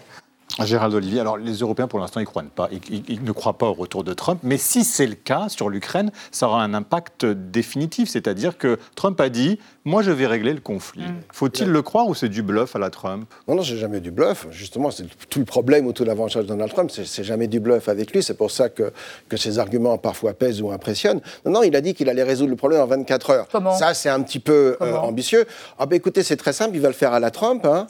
Gérald 0.61 0.93
Olivier, 0.93 1.19
alors 1.19 1.37
les 1.37 1.53
Européens 1.53 1.87
pour 1.87 1.99
l'instant 1.99 2.19
ils, 2.19 2.25
croient 2.25 2.43
pas, 2.43 2.69
ils, 2.89 3.23
ne 3.23 3.31
croient 3.31 3.57
pas 3.57 3.67
au 3.67 3.73
retour 3.73 4.03
de 4.03 4.13
Trump, 4.13 4.39
mais 4.43 4.57
si 4.57 4.83
c'est 4.83 5.07
le 5.07 5.15
cas 5.15 5.49
sur 5.49 5.69
l'Ukraine, 5.69 6.11
ça 6.31 6.47
aura 6.47 6.63
un 6.63 6.73
impact 6.73 7.25
définitif, 7.25 8.09
c'est-à-dire 8.09 8.57
que 8.57 8.77
Trump 8.95 9.19
a 9.19 9.29
dit 9.29 9.59
moi, 9.85 10.01
je 10.01 10.11
vais 10.11 10.27
régler 10.27 10.53
le 10.53 10.61
conflit. 10.61 11.03
Mm. 11.03 11.21
Faut-il 11.31 11.67
le 11.67 11.81
croire 11.81 12.07
ou 12.07 12.15
c'est 12.15 12.29
du 12.29 12.41
bluff 12.41 12.75
à 12.75 12.79
la 12.79 12.89
Trump? 12.89 13.29
Non, 13.47 13.55
non, 13.55 13.63
c'est 13.63 13.75
jamais 13.75 13.99
du 13.99 14.11
bluff. 14.11 14.47
Justement, 14.49 14.91
c'est 14.91 15.05
tout 15.29 15.39
le 15.39 15.45
problème 15.45 15.85
ou 15.87 15.91
tout 15.91 16.05
l'avantage 16.05 16.43
de 16.43 16.47
Donald 16.47 16.71
Trump. 16.71 16.89
C'est 16.89 17.23
jamais 17.23 17.47
du 17.47 17.59
bluff 17.59 17.89
avec 17.89 18.13
lui. 18.13 18.23
C'est 18.23 18.35
pour 18.35 18.49
ça 18.49 18.69
que, 18.69 18.93
que 19.27 19.35
ses 19.35 19.59
arguments 19.59 19.97
parfois 19.97 20.33
pèsent 20.33 20.61
ou 20.61 20.71
impressionnent. 20.71 21.19
Non, 21.45 21.51
non, 21.51 21.63
il 21.63 21.75
a 21.75 21.81
dit 21.81 21.93
qu'il 21.93 22.07
allait 22.09 22.23
résoudre 22.23 22.51
le 22.51 22.55
problème 22.55 22.79
en 22.79 22.85
24 22.85 23.29
heures. 23.29 23.47
Comment 23.51 23.77
Ça, 23.77 23.93
c'est 23.93 24.09
un 24.09 24.21
petit 24.21 24.39
peu 24.39 24.77
euh, 24.81 24.95
ambitieux. 24.95 25.45
Ah, 25.77 25.85
ben 25.85 25.97
écoutez, 25.97 26.23
c'est 26.23 26.37
très 26.37 26.53
simple. 26.53 26.75
Il 26.75 26.81
va 26.81 26.87
le 26.87 26.93
faire 26.93 27.11
à 27.11 27.19
la 27.19 27.31
Trump. 27.31 27.65
Hein. 27.65 27.87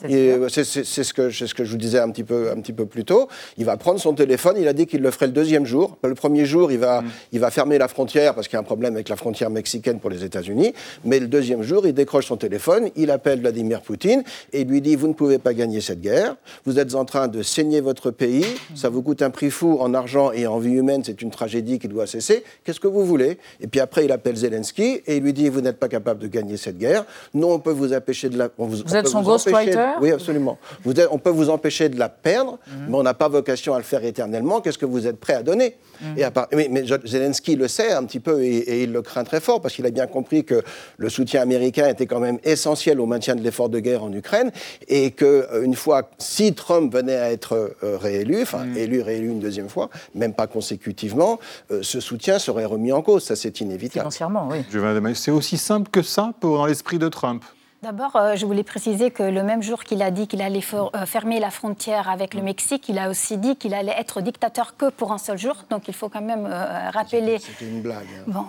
C'est 0.48 0.64
ce, 0.64 1.14
que, 1.14 1.30
ce 1.30 1.54
que 1.54 1.64
je 1.64 1.70
vous 1.70 1.76
disais 1.76 2.00
un 2.00 2.10
petit, 2.10 2.24
peu, 2.24 2.53
un 2.54 2.60
petit 2.60 2.72
peu 2.72 2.86
plus 2.86 3.04
tôt. 3.04 3.28
Il 3.58 3.64
va 3.64 3.76
prendre 3.76 4.00
son 4.00 4.14
téléphone. 4.14 4.56
Il 4.58 4.68
a 4.68 4.72
dit 4.72 4.86
qu'il 4.86 5.02
le 5.02 5.10
ferait 5.10 5.26
le 5.26 5.32
deuxième 5.32 5.66
jour. 5.66 5.98
Le 6.02 6.14
premier 6.14 6.46
jour, 6.46 6.72
il 6.72 6.78
va, 6.78 7.02
mm. 7.02 7.10
il 7.32 7.40
va 7.40 7.50
fermer 7.50 7.78
la 7.78 7.88
frontière 7.88 8.34
parce 8.34 8.48
qu'il 8.48 8.56
y 8.56 8.58
a 8.58 8.60
un 8.60 8.64
problème 8.64 8.94
avec 8.94 9.08
la 9.08 9.16
frontière 9.16 9.50
mexicaine 9.50 10.00
pour 10.00 10.10
les 10.10 10.24
États-Unis. 10.24 10.74
Mais 11.04 11.20
le 11.20 11.26
deuxième 11.26 11.62
jour, 11.62 11.86
il 11.86 11.92
décroche 11.92 12.26
son 12.26 12.36
téléphone 12.36 12.54
il 12.96 13.10
appelle 13.10 13.40
Vladimir 13.40 13.80
Poutine 13.82 14.22
et 14.52 14.64
lui 14.64 14.80
dit 14.80 14.96
Vous 14.96 15.08
ne 15.08 15.12
pouvez 15.12 15.38
pas 15.38 15.54
gagner 15.54 15.80
cette 15.80 16.00
guerre, 16.00 16.36
vous 16.64 16.78
êtes 16.78 16.94
en 16.94 17.04
train 17.04 17.28
de 17.28 17.42
saigner 17.42 17.80
votre 17.80 18.10
pays, 18.10 18.46
ça 18.74 18.88
vous 18.88 19.02
coûte 19.02 19.22
un 19.22 19.30
prix 19.30 19.50
fou 19.50 19.78
en 19.80 19.94
argent 19.94 20.32
et 20.32 20.46
en 20.46 20.58
vie 20.58 20.74
humaine, 20.74 21.02
c'est 21.04 21.22
une 21.22 21.30
tragédie 21.30 21.78
qui 21.78 21.88
doit 21.88 22.06
cesser, 22.06 22.44
qu'est-ce 22.64 22.80
que 22.80 22.88
vous 22.88 23.04
voulez? 23.04 23.38
Et 23.60 23.66
puis 23.66 23.80
après, 23.80 24.04
il 24.04 24.12
appelle 24.12 24.36
Zelensky 24.36 25.02
et 25.06 25.16
il 25.16 25.22
lui 25.22 25.32
dit 25.32 25.48
Vous 25.48 25.60
n'êtes 25.60 25.78
pas 25.78 25.88
capable 25.88 26.20
de 26.20 26.28
gagner 26.28 26.56
cette 26.56 26.78
guerre, 26.78 27.04
nous, 27.32 27.48
on 27.48 27.58
peut 27.58 27.72
vous 27.72 27.92
empêcher 27.92 28.28
de 28.28 28.38
la. 28.38 28.50
vous, 28.58 28.94
êtes 28.94 29.08
son 29.08 29.22
ghostwriter? 29.22 29.94
Oui, 30.00 30.12
absolument. 30.12 30.58
Vous 30.84 30.94
on 31.10 31.18
peut 31.18 31.30
vous 31.30 31.50
empêcher 31.50 31.88
de 31.88 31.98
la 31.98 32.08
perdre, 32.08 32.43
mhm. 32.52 32.86
mais 32.88 32.96
on 32.96 33.02
n'a 33.02 33.14
pas 33.14 33.28
vocation 33.28 33.74
à 33.74 33.78
le 33.78 33.84
faire 33.84 34.04
éternellement, 34.04 34.60
qu'est-ce 34.60 34.78
que 34.78 34.86
vous 34.86 35.06
êtes 35.06 35.18
prêt 35.18 35.34
à 35.34 35.42
donner 35.42 35.76
mhm. 36.00 36.18
et 36.18 36.24
à 36.24 36.30
part, 36.30 36.48
mais, 36.52 36.84
Zelensky 37.04 37.56
le 37.56 37.68
sait 37.68 37.92
un 37.92 38.04
petit 38.04 38.20
peu 38.20 38.42
et, 38.42 38.56
et 38.56 38.82
il 38.84 38.92
le 38.92 39.02
craint 39.02 39.24
très 39.24 39.40
fort 39.40 39.60
parce 39.60 39.74
qu'il 39.74 39.86
a 39.86 39.90
bien 39.90 40.06
compris 40.06 40.44
que 40.44 40.62
le 40.96 41.08
soutien 41.08 41.42
américain 41.42 41.88
était 41.88 42.06
quand 42.06 42.20
même 42.20 42.38
essentiel 42.44 43.00
au 43.00 43.06
maintien 43.06 43.34
de 43.34 43.42
l'effort 43.42 43.68
de 43.68 43.80
guerre 43.80 44.02
en 44.02 44.12
Ukraine 44.12 44.50
et 44.88 45.10
que 45.10 45.24
euh, 45.24 45.64
une 45.64 45.74
fois, 45.74 46.10
si 46.18 46.54
Trump 46.54 46.92
venait 46.92 47.16
à 47.16 47.30
être 47.30 47.76
euh, 47.82 47.96
réélu, 47.96 48.42
enfin 48.42 48.64
mm. 48.64 48.76
élu, 48.76 49.02
réélu 49.02 49.28
une 49.28 49.40
deuxième 49.40 49.68
fois, 49.68 49.90
même 50.14 50.34
pas 50.34 50.46
consécutivement, 50.46 51.38
euh, 51.70 51.80
ce 51.82 52.00
soutien 52.00 52.38
serait 52.38 52.64
remis 52.64 52.92
en 52.92 53.02
cause. 53.02 53.24
Ça, 53.24 53.36
c'est 53.36 53.60
inévitable. 53.60 54.02
Financièrement, 54.02 54.48
oui. 54.50 54.64
C'est 55.14 55.30
aussi 55.30 55.56
simple 55.56 55.90
que 55.90 56.02
ça 56.02 56.32
pour, 56.40 56.56
dans 56.56 56.66
l'esprit 56.66 56.98
de 56.98 57.08
Trump? 57.08 57.44
D'abord, 57.84 58.16
euh, 58.16 58.34
je 58.34 58.46
voulais 58.46 58.62
préciser 58.62 59.10
que 59.10 59.22
le 59.22 59.42
même 59.42 59.62
jour 59.62 59.84
qu'il 59.84 60.00
a 60.00 60.10
dit 60.10 60.26
qu'il 60.26 60.40
allait 60.40 60.62
euh, 60.72 61.04
fermer 61.04 61.38
la 61.38 61.50
frontière 61.50 62.08
avec 62.08 62.32
le 62.32 62.40
Mexique, 62.40 62.88
il 62.88 62.98
a 62.98 63.10
aussi 63.10 63.36
dit 63.36 63.56
qu'il 63.56 63.74
allait 63.74 63.94
être 63.98 64.22
dictateur 64.22 64.78
que 64.78 64.88
pour 64.88 65.12
un 65.12 65.18
seul 65.18 65.36
jour. 65.36 65.54
Donc 65.68 65.86
il 65.86 65.92
faut 65.92 66.08
quand 66.08 66.22
même 66.22 66.48
euh, 66.50 66.88
rappeler. 66.88 67.38
C'était 67.40 67.66
une 67.66 67.82
blague. 67.82 68.06
Hein. 68.18 68.24
Bon, 68.26 68.46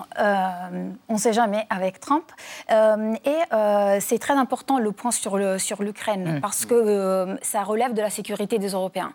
on 1.10 1.15
ne 1.15 1.20
sait 1.20 1.34
jamais 1.34 1.68
avec 1.70 2.00
Trump. 2.00 2.24
et 2.70 4.00
c'est 4.00 4.20
très 4.20 4.36
important 4.36 4.80
le 4.80 4.94
point 4.94 5.12
sur 5.12 5.36
l'Ukraine, 5.38 6.25
sur 6.36 6.42
parce 6.42 6.65
que 6.65 7.38
ça 7.42 7.63
relève 7.63 7.94
de 7.94 8.01
la 8.01 8.10
sécurité 8.10 8.58
des 8.58 8.70
Européens. 8.70 9.12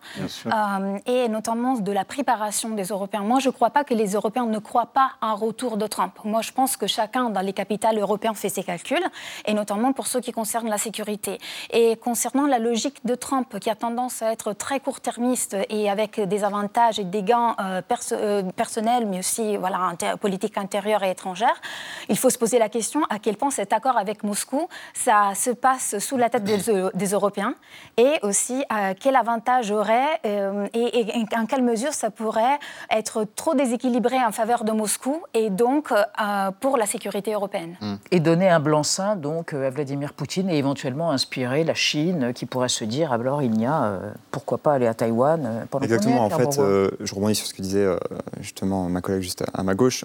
et 1.07 1.29
notamment 1.29 1.79
de 1.79 1.93
la 1.93 2.05
préparation 2.05 2.69
des 2.71 2.85
Européens. 2.85 3.23
Moi, 3.23 3.39
je 3.39 3.49
ne 3.49 3.55
crois 3.55 3.71
pas 3.71 3.85
que 3.85 3.95
les 3.95 4.13
Européens 4.13 4.45
ne 4.45 4.59
croient 4.59 4.93
pas 4.93 5.13
à 5.23 5.29
un 5.29 5.33
retour 5.33 5.79
de 5.79 5.87
Trump. 5.87 6.13
Moi, 6.25 6.43
je 6.43 6.53
pense 6.53 6.77
que 6.77 6.87
chacun 6.87 7.31
dans 7.31 7.41
les 7.41 7.55
capitales 7.55 7.99
européennes 7.99 8.35
fait 8.35 8.51
ses 8.51 8.65
calculs, 8.65 9.07
et 9.47 9.55
notamment 9.55 9.95
pour 9.95 10.10
ce 10.11 10.19
qui 10.19 10.33
concerne 10.33 10.69
la 10.69 10.79
sécurité. 10.79 11.39
Et 11.71 11.97
concernant 11.97 12.47
la 12.47 12.59
logique 12.59 13.05
de 13.07 13.15
Trump, 13.15 13.59
qui 13.61 13.71
a 13.71 13.75
tendance 13.75 14.23
à 14.23 14.33
être 14.33 14.53
très 14.53 14.81
court-termiste 14.81 15.57
et 15.69 15.89
avec 15.89 16.21
des 16.21 16.45
avantages 16.45 16.99
et 16.99 17.05
des 17.05 17.23
gains 17.23 17.55
euh, 17.61 17.81
euh, 18.13 18.43
personnels, 18.57 19.07
mais 19.07 19.21
aussi 19.21 19.57
voilà, 19.57 19.93
politique 20.21 20.59
intérieure 20.59 21.03
et 21.05 21.11
étrangère, 21.11 21.61
il 22.09 22.19
faut 22.19 22.31
se 22.31 22.39
poser 22.39 22.59
la 22.59 22.69
question 22.69 23.03
à 23.09 23.19
quel 23.19 23.37
point 23.37 23.51
cet 23.51 23.73
accord 23.73 23.97
avec 23.97 24.25
Moscou, 24.25 24.69
ça 24.95 25.33
se 25.35 25.51
passe 25.51 25.99
sous 25.99 26.17
la 26.17 26.29
tête 26.29 26.45
des, 26.45 26.71
euh, 26.71 26.91
Européens, 27.13 27.55
et 27.97 28.19
aussi 28.23 28.63
quel 29.01 29.17
avantage 29.17 29.71
aurait 29.73 30.21
et, 30.23 31.01
et, 31.01 31.27
en 31.37 31.47
quelle 31.47 31.63
mesure 31.63 31.93
ça 31.93 32.11
pourrait 32.11 32.59
être 32.91 33.25
trop 33.35 33.55
déséquilibré 33.55 34.17
en 34.19 34.31
faveur 34.31 34.63
de 34.63 34.71
Moscou 34.71 35.23
et 35.35 35.51
donc 35.51 35.93
pour 36.61 36.77
la 36.77 36.87
sécurité 36.87 37.33
européenne. 37.33 37.77
Et 38.13 38.21
donner 38.21 38.49
un 38.49 38.61
blanc-seing 38.61 39.17
donc 39.17 39.53
à 39.53 39.71
Vladimir 39.71 40.00
Poutine 40.09 40.49
et 40.49 40.57
éventuellement 40.57 41.11
inspirer 41.11 41.65
la 41.65 41.75
Chine 41.75 42.33
qui 42.35 42.47
pourrait 42.47 42.69
se 42.69 42.85
dire 42.85 43.13
alors 43.13 43.43
il 43.43 43.53
n'y 43.53 43.67
a 43.67 43.85
euh, 43.85 44.11
pourquoi 44.31 44.59
pas 44.59 44.75
aller 44.75 44.87
à 44.87 44.95
Taïwan 44.95 45.45
euh, 45.45 45.65
pendant 45.71 45.85
Exactement, 45.85 46.25
en 46.25 46.31
fait, 46.31 46.59
euh, 46.59 46.91
je 47.01 47.15
rebondis 47.15 47.35
sur 47.35 47.47
ce 47.47 47.55
que 47.55 47.63
disait 47.63 47.87
justement 48.41 48.89
ma 48.89 49.01
collègue 49.01 49.23
juste 49.23 49.45
à, 49.53 49.63
ma 49.63 49.75
gauche. 49.75 50.05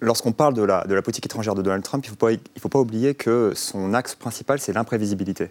Lorsqu'on 0.00 0.32
parle 0.32 0.54
de 0.54 0.62
la, 0.62 0.84
de 0.84 0.94
la 0.94 1.02
politique 1.02 1.26
étrangère 1.26 1.54
de 1.54 1.62
Donald 1.62 1.82
Trump, 1.82 2.04
il 2.04 2.08
ne 2.08 2.10
faut, 2.10 2.26
pas, 2.26 2.32
il 2.32 2.60
faut 2.60 2.68
pas 2.68 2.80
oublier 2.80 3.14
que 3.14 3.52
son 3.54 3.94
axe 3.94 4.14
principal, 4.14 4.58
c'est 4.58 4.72
l'imprévisibilité. 4.72 5.50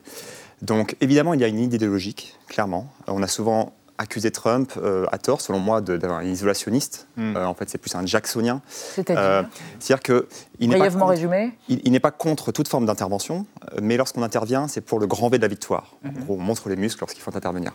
Donc 0.61 0.95
évidemment, 1.01 1.33
il 1.33 1.41
y 1.41 1.43
a 1.43 1.47
une 1.47 1.59
idéologique, 1.59 2.37
clairement. 2.47 2.87
On 3.07 3.23
a 3.23 3.27
souvent 3.27 3.73
accusé 4.01 4.31
Trump, 4.31 4.73
euh, 4.77 5.05
à 5.11 5.17
tort, 5.17 5.41
selon 5.41 5.59
moi, 5.59 5.79
d'avoir 5.79 6.19
un 6.19 6.23
isolationniste. 6.23 7.07
Hmm. 7.17 7.37
Euh, 7.37 7.45
en 7.45 7.53
fait, 7.53 7.69
c'est 7.69 7.77
plus 7.77 7.95
un 7.95 8.05
jacksonien. 8.05 8.61
C'est-à-dire 8.67 9.21
euh, 9.23 9.43
C'est-à-dire 9.79 10.03
que. 10.03 10.27
Il 10.59 10.69
n'est 10.69 10.77
pas, 10.77 11.05
résumé 11.05 11.53
il, 11.69 11.91
n'est 11.91 11.99
pas 11.99 12.11
contre 12.11 12.51
toute 12.51 12.67
forme 12.67 12.85
d'intervention, 12.85 13.47
mais 13.81 13.97
lorsqu'on 13.97 14.21
intervient, 14.21 14.67
c'est 14.67 14.81
pour 14.81 14.99
le 14.99 15.07
grand 15.07 15.27
V 15.29 15.37
de 15.37 15.41
la 15.41 15.47
victoire. 15.47 15.95
Hmm. 16.03 16.09
on 16.29 16.37
montre 16.37 16.69
les 16.69 16.75
muscles 16.75 16.99
lorsqu'il 17.01 17.23
faut 17.23 17.35
intervenir. 17.35 17.73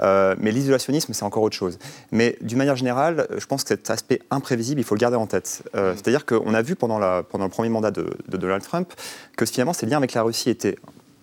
mais 0.00 0.52
l'isolationnisme, 0.52 1.12
c'est 1.12 1.24
encore 1.24 1.42
autre 1.42 1.56
chose. 1.56 1.78
Mais 2.12 2.36
d'une 2.40 2.58
manière 2.58 2.76
générale, 2.76 3.26
je 3.36 3.46
pense 3.46 3.62
que 3.64 3.68
cet 3.68 3.90
aspect 3.90 4.20
imprévisible, 4.30 4.80
il 4.80 4.84
faut 4.84 4.94
le 4.94 5.00
garder 5.00 5.16
en 5.16 5.26
tête. 5.26 5.62
Hmm. 5.74 5.94
C'est-à-dire 5.94 6.24
qu'on 6.24 6.54
a 6.54 6.62
vu 6.62 6.76
pendant, 6.76 6.98
la, 6.98 7.24
pendant 7.24 7.44
le 7.44 7.50
premier 7.50 7.68
mandat 7.68 7.90
de, 7.90 8.16
Donald 8.28 8.62
Trump 8.62 8.92
que 9.36 9.44
finalement, 9.44 9.72
ses 9.72 9.86
liens 9.86 9.98
avec 9.98 10.14
la 10.14 10.22
Russie 10.22 10.50
étaient 10.50 10.76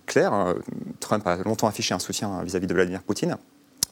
clairs. 0.07 0.55
Trump 0.99 1.25
a 1.25 1.37
longtemps 1.37 1.67
affiché 1.67 1.93
un 1.93 1.99
soutien 1.99 2.43
vis 2.43 2.55
à 2.55 2.59
-vis 2.59 2.65
de 2.65 2.73
Vladimir 2.73 3.01
Poutine 3.01 3.37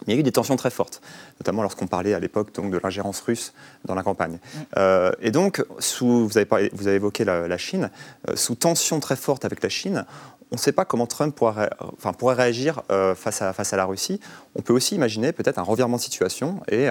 il 0.08 0.14
y 0.14 0.18
a 0.18 0.20
eu 0.20 0.24
des 0.24 0.32
tensions 0.32 0.56
très 0.56 0.70
fortes, 0.70 1.02
notamment 1.40 1.62
lorsqu'on 1.62 1.88
parlait 1.88 2.14
à 2.14 2.20
l'époque 2.20 2.54
donc, 2.54 2.72
de 2.72 2.80
l'ingérence 2.82 3.22
russe 3.22 3.54
dans 3.86 3.96
la 3.96 4.04
campagne. 4.04 4.34
Mm. 4.34 4.60
Euh, 4.78 5.12
et 5.22 5.32
donc, 5.32 5.64
sous, 5.80 6.28
vous, 6.28 6.38
avez 6.38 6.70
vous 6.74 6.88
avez 6.88 6.98
évoqué 6.98 7.26
la, 7.26 7.58
Chine, 7.58 7.90
euh, 8.30 8.36
sous 8.36 8.56
tension 8.56 9.00
très 9.00 9.16
forte 9.16 9.46
avec 9.46 9.64
la 9.64 9.70
Chine, 9.70 10.06
on 10.52 10.56
ne 10.56 10.60
sait 10.60 10.72
pas 10.72 10.86
comment 10.86 11.08
Trump 11.08 11.36
pourrait, 11.36 11.70
enfin, 11.98 12.14
pourrait 12.14 12.36
réagir 12.36 12.84
euh, 12.92 13.16
face, 13.16 13.42
à, 13.42 13.52
face 13.52 13.74
à 13.74 13.78
la 13.78 13.86
Russie. 13.86 14.20
On 14.56 14.62
peut 14.62 14.74
aussi 14.74 14.94
imaginer 14.96 15.32
peut-être 15.32 15.58
un 15.58 15.64
revirement 15.64 15.98
de 15.98 16.02
situation 16.02 16.62
et 16.70 16.88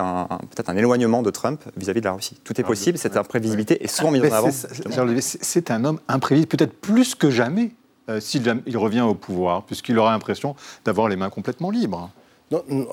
peut-être 0.50 0.70
un 0.70 0.76
éloignement 0.76 1.22
de 1.22 1.30
Trump 1.30 1.62
vis-à-vis 1.76 2.00
de 2.00 2.06
la 2.06 2.12
Russie. 2.12 2.36
Tout 2.42 2.60
est 2.60 2.64
possible, 2.64 2.98
cette 2.98 3.16
imprévisibilité 3.16 3.82
est 3.82 3.86
souvent 3.86 4.10
mise 4.12 4.24
en 4.24 4.32
avant. 4.32 4.50
C'est 4.50 5.70
un 5.70 5.84
homme 5.84 6.00
imprévisible, 6.08 6.48
peut-être 6.48 6.74
plus 6.74 7.14
que 7.14 7.30
jamais, 7.30 7.70
s'il 8.18 8.62
il 8.66 8.76
revient 8.76 9.02
au 9.02 9.14
pouvoir, 9.14 9.62
puisqu'il 9.62 9.98
aura 9.98 10.10
l'impression 10.10 10.56
d'avoir 10.84 11.08
les 11.08 11.16
mains 11.16 11.30
complètement 11.30 11.70
libres. 11.70 12.10
Non, 12.54 12.64
non 12.68 12.86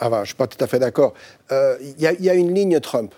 ah, 0.00 0.10
je 0.10 0.20
ne 0.20 0.24
suis 0.24 0.34
pas 0.34 0.46
tout 0.46 0.62
à 0.62 0.66
fait 0.66 0.78
d'accord. 0.78 1.14
Euh, 1.52 1.76
il 1.80 2.02
y, 2.02 2.28
a 2.28 2.34
une 2.34 2.52
ligne 2.52 2.80
Trump. 2.80 3.14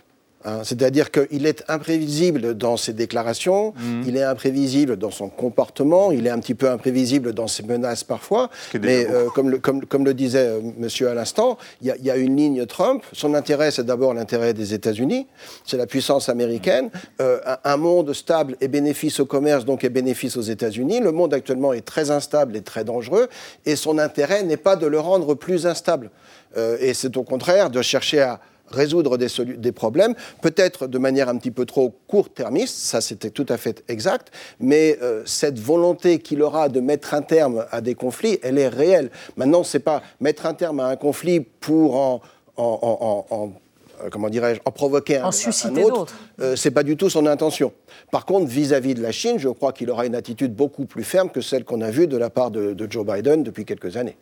Hein. 0.47 0.61
C'est-à-dire 0.63 1.11
qu'il 1.11 1.45
est 1.45 1.65
imprévisible 1.69 2.55
dans 2.55 2.77
ses 2.77 2.93
déclarations, 2.93 3.75
mhm. 3.77 4.05
il 4.07 4.17
est 4.17 4.23
imprévisible 4.23 4.97
dans 4.97 5.11
son 5.11 5.29
comportement, 5.29 6.13
il 6.13 6.27
est 6.27 6.31
un 6.31 6.39
petit 6.39 6.55
peu 6.55 6.71
imprévisible 6.71 7.33
dans 7.35 7.49
ses 7.49 7.65
menaces 7.65 8.05
parfois. 8.05 8.49
Mais 8.81 9.07
euh, 9.11 9.29
comme, 9.29 9.51
le, 9.51 9.59
comme, 9.59 9.85
comme, 9.85 10.05
le, 10.05 10.15
disait 10.15 10.47
euh, 10.47 10.61
monsieur 10.79 11.09
à 11.09 11.15
l'instant, 11.15 11.59
il 11.83 11.95
y, 12.01 12.11
a 12.11 12.17
une 12.17 12.37
ligne 12.37 12.65
Trump. 12.67 13.03
Son 13.13 13.35
intérêt, 13.35 13.71
c'est 13.71 13.85
d'abord 13.85 14.15
l'intérêt 14.15 14.55
des 14.55 14.73
États-Unis, 14.73 15.27
c'est 15.67 15.77
la 15.77 15.87
puissance 15.87 16.29
américaine. 16.29 16.91
un, 17.19 17.59
un, 17.65 17.77
monde 17.77 18.13
stable 18.13 18.57
est 18.61 18.69
bénéfice 18.69 19.21
au 19.21 19.27
commerce, 19.27 19.65
donc 19.65 19.85
est 19.85 19.91
bénéfice 19.91 20.37
aux 20.37 20.43
États-Unis. 20.43 21.01
Le 21.01 21.13
monde 21.13 21.35
actuellement 21.35 21.73
est 21.73 21.85
très 21.85 22.11
instable 22.11 22.57
et 22.57 22.63
très 22.63 22.85
dangereux, 22.85 23.29
et 23.65 23.77
son 23.77 23.99
intérêt 23.99 24.45
n'est 24.45 24.57
pas 24.57 24.77
de 24.77 24.87
le 24.87 25.01
rendre 25.01 25.35
plus 25.35 25.67
instable. 25.67 26.11
Euh, 26.57 26.77
et 26.81 26.95
c'est 26.95 27.17
au 27.17 27.23
contraire 27.23 27.71
de 27.71 27.83
chercher 27.83 28.21
à 28.21 28.41
résoudre 28.69 29.17
des, 29.17 29.29
des 29.57 29.73
problèmes, 29.73 30.15
peut-être 30.43 30.87
de 30.87 30.99
manière 30.99 31.29
un 31.29 31.37
petit 31.37 31.51
peu 31.51 31.67
trop 31.67 31.95
court-termiste, 32.09 32.77
ça 32.77 33.01
c'était 33.01 33.31
tout 33.31 33.47
à 33.49 33.57
fait 33.57 33.85
exact, 33.89 34.33
mais 34.61 34.99
euh, 35.03 35.23
cette 35.25 35.59
volonté 35.59 36.19
qu'il 36.19 36.43
aura 36.43 36.69
de 36.69 36.81
mettre 36.81 37.15
un 37.15 37.23
terme 37.23 37.67
à 37.71 37.81
des 37.81 37.95
conflits, 37.95 38.39
elle 38.43 38.59
est 38.59 38.69
réelle. 38.69 39.11
Maintenant, 39.37 39.63
c'est 39.63 39.79
pas 39.81 40.03
mettre 40.21 40.47
un 40.47 40.55
terme 40.55 40.81
à 40.81 40.87
un 40.87 40.97
conflit 40.97 41.41
pour 41.41 41.97
en, 41.97 42.23
en, 42.57 43.53
euh, 44.03 44.09
comment 44.11 44.29
dirais-je, 44.29 44.61
en 44.65 44.71
provoquer 44.71 45.19
un, 45.19 45.31
un 45.31 45.77
autre, 45.83 46.07
c'est 46.55 46.71
pas 46.71 46.83
du 46.83 46.97
tout 46.97 47.09
son 47.09 47.27
intention. 47.27 47.73
Par 48.11 48.27
contre, 48.27 48.47
vis-à-vis 48.47 48.95
de 48.95 49.03
la 49.03 49.13
Chine, 49.13 49.39
je 49.39 49.49
crois 49.49 49.73
qu'il 49.73 49.91
aura 49.91 50.07
une 50.07 50.15
attitude 50.15 50.55
beaucoup 50.55 50.87
plus 50.87 51.05
ferme 51.05 51.31
que 51.31 51.41
celle 51.41 51.65
qu'on 51.65 51.81
a 51.81 51.91
vue 51.91 52.07
de 52.07 52.17
la 52.17 52.31
part 52.31 52.51
de 52.51 52.87
Joe 52.91 53.07
Biden 53.07 53.43
depuis 53.43 53.65
quelques 53.65 53.97
années. 53.97 54.17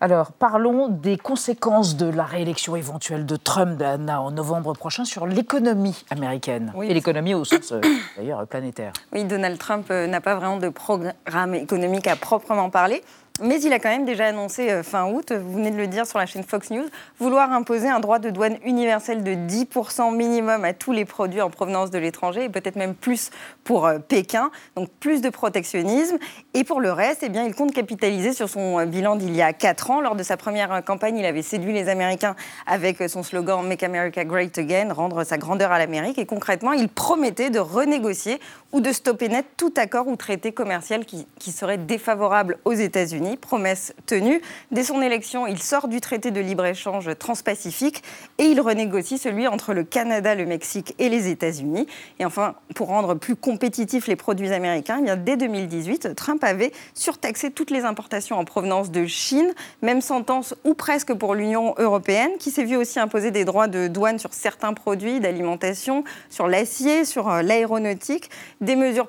Alors, 0.00 0.30
parlons 0.30 0.88
des 0.88 1.16
conséquences 1.16 1.96
de 1.96 2.06
la 2.06 2.22
réélection 2.22 2.76
éventuelle 2.76 3.26
de 3.26 3.34
Trump 3.34 3.82
en 3.82 4.30
novembre 4.30 4.72
prochain 4.72 5.04
sur 5.04 5.26
l'économie 5.26 6.04
américaine. 6.10 6.72
Et 6.84 6.94
l'économie 6.94 7.34
au 7.34 7.44
sens, 7.44 7.72
euh, 7.72 7.80
d'ailleurs, 8.16 8.46
planétaire. 8.46 8.92
Oui, 9.12 9.24
Donald 9.24 9.58
Trump 9.58 9.88
euh, 9.90 10.06
n'a 10.06 10.20
pas 10.20 10.36
vraiment 10.36 10.58
de 10.58 10.68
programme 10.68 11.54
économique 11.54 12.06
à 12.06 12.14
proprement 12.14 12.70
parler. 12.70 13.02
Mais 13.40 13.60
il 13.60 13.72
a 13.72 13.78
quand 13.78 13.88
même 13.88 14.04
déjà 14.04 14.26
annoncé 14.26 14.68
euh, 14.68 14.82
fin 14.82 15.06
août, 15.06 15.30
vous 15.30 15.52
venez 15.52 15.70
de 15.70 15.76
le 15.76 15.86
dire 15.86 16.08
sur 16.08 16.18
la 16.18 16.26
chaîne 16.26 16.42
Fox 16.42 16.70
News, 16.70 16.86
vouloir 17.20 17.52
imposer 17.52 17.88
un 17.88 18.00
droit 18.00 18.18
de 18.18 18.30
douane 18.30 18.56
universel 18.64 19.22
de 19.22 19.30
10% 19.30 20.12
minimum 20.16 20.64
à 20.64 20.72
tous 20.72 20.90
les 20.90 21.04
produits 21.04 21.40
en 21.40 21.48
provenance 21.48 21.92
de 21.92 21.98
l'étranger 21.98 22.44
et 22.44 22.48
peut-être 22.48 22.74
même 22.74 22.96
plus 22.96 23.30
pour 23.62 23.86
euh, 23.86 24.00
Pékin. 24.00 24.50
Donc 24.74 24.88
plus 24.98 25.20
de 25.20 25.28
protectionnisme. 25.28 26.18
Et 26.52 26.64
pour 26.64 26.80
le 26.80 26.90
reste, 26.90 27.22
eh 27.22 27.30
il 27.46 27.54
compte 27.54 27.72
capitaliser 27.72 28.32
sur 28.32 28.48
son 28.48 28.80
euh, 28.80 28.86
bilan 28.86 29.14
d'il 29.14 29.36
y 29.36 29.42
a 29.42 29.52
4 29.52 29.92
ans. 29.92 30.00
Lors 30.00 30.16
de 30.16 30.24
sa 30.24 30.36
première 30.36 30.82
campagne, 30.84 31.16
il 31.16 31.24
avait 31.24 31.42
séduit 31.42 31.72
les 31.72 31.88
Américains 31.88 32.34
avec 32.66 33.08
son 33.08 33.22
slogan 33.22 33.64
Make 33.64 33.84
America 33.84 34.24
Great 34.24 34.58
Again, 34.58 34.92
rendre 34.92 35.22
sa 35.22 35.38
grandeur 35.38 35.70
à 35.70 35.78
l'Amérique. 35.78 36.18
Et 36.18 36.26
concrètement, 36.26 36.72
il 36.72 36.88
promettait 36.88 37.50
de 37.50 37.60
renégocier 37.60 38.40
ou 38.72 38.80
de 38.80 38.90
stopper 38.90 39.28
net 39.28 39.46
tout 39.56 39.72
accord 39.76 40.08
ou 40.08 40.16
traité 40.16 40.50
commercial 40.50 41.04
qui, 41.04 41.26
qui 41.38 41.52
serait 41.52 41.78
défavorable 41.78 42.58
aux 42.64 42.72
États-Unis 42.72 43.27
promesse 43.36 43.94
tenue. 44.06 44.40
Dès 44.70 44.84
son 44.84 45.02
élection, 45.02 45.46
il 45.46 45.60
sort 45.60 45.88
du 45.88 46.00
traité 46.00 46.30
de 46.30 46.40
libre-échange 46.40 47.10
transpacifique 47.18 48.02
et 48.38 48.44
il 48.44 48.60
renégocie 48.60 49.18
celui 49.18 49.46
entre 49.46 49.74
le 49.74 49.84
Canada, 49.84 50.34
le 50.34 50.46
Mexique 50.46 50.94
et 50.98 51.08
les 51.08 51.28
États-Unis. 51.28 51.86
Et 52.18 52.24
enfin, 52.24 52.54
pour 52.74 52.88
rendre 52.88 53.14
plus 53.14 53.36
compétitifs 53.36 54.06
les 54.06 54.16
produits 54.16 54.52
américains, 54.52 54.98
eh 55.00 55.02
bien, 55.04 55.16
dès 55.16 55.36
2018, 55.36 56.14
Trump 56.14 56.42
avait 56.44 56.72
surtaxé 56.94 57.50
toutes 57.50 57.70
les 57.70 57.84
importations 57.84 58.38
en 58.38 58.44
provenance 58.44 58.90
de 58.90 59.06
Chine, 59.06 59.52
même 59.82 60.00
sentence 60.00 60.54
ou 60.64 60.74
presque 60.74 61.12
pour 61.14 61.34
l'Union 61.34 61.74
européenne, 61.78 62.30
qui 62.38 62.50
s'est 62.50 62.64
vue 62.64 62.76
aussi 62.76 62.98
imposer 62.98 63.30
des 63.30 63.44
droits 63.44 63.68
de 63.68 63.88
douane 63.88 64.18
sur 64.18 64.34
certains 64.34 64.74
produits 64.74 65.20
d'alimentation, 65.20 66.04
sur 66.30 66.48
l'acier, 66.48 67.04
sur 67.04 67.28
euh, 67.28 67.42
l'aéronautique, 67.42 68.30
des 68.60 68.76
mesures 68.76 69.08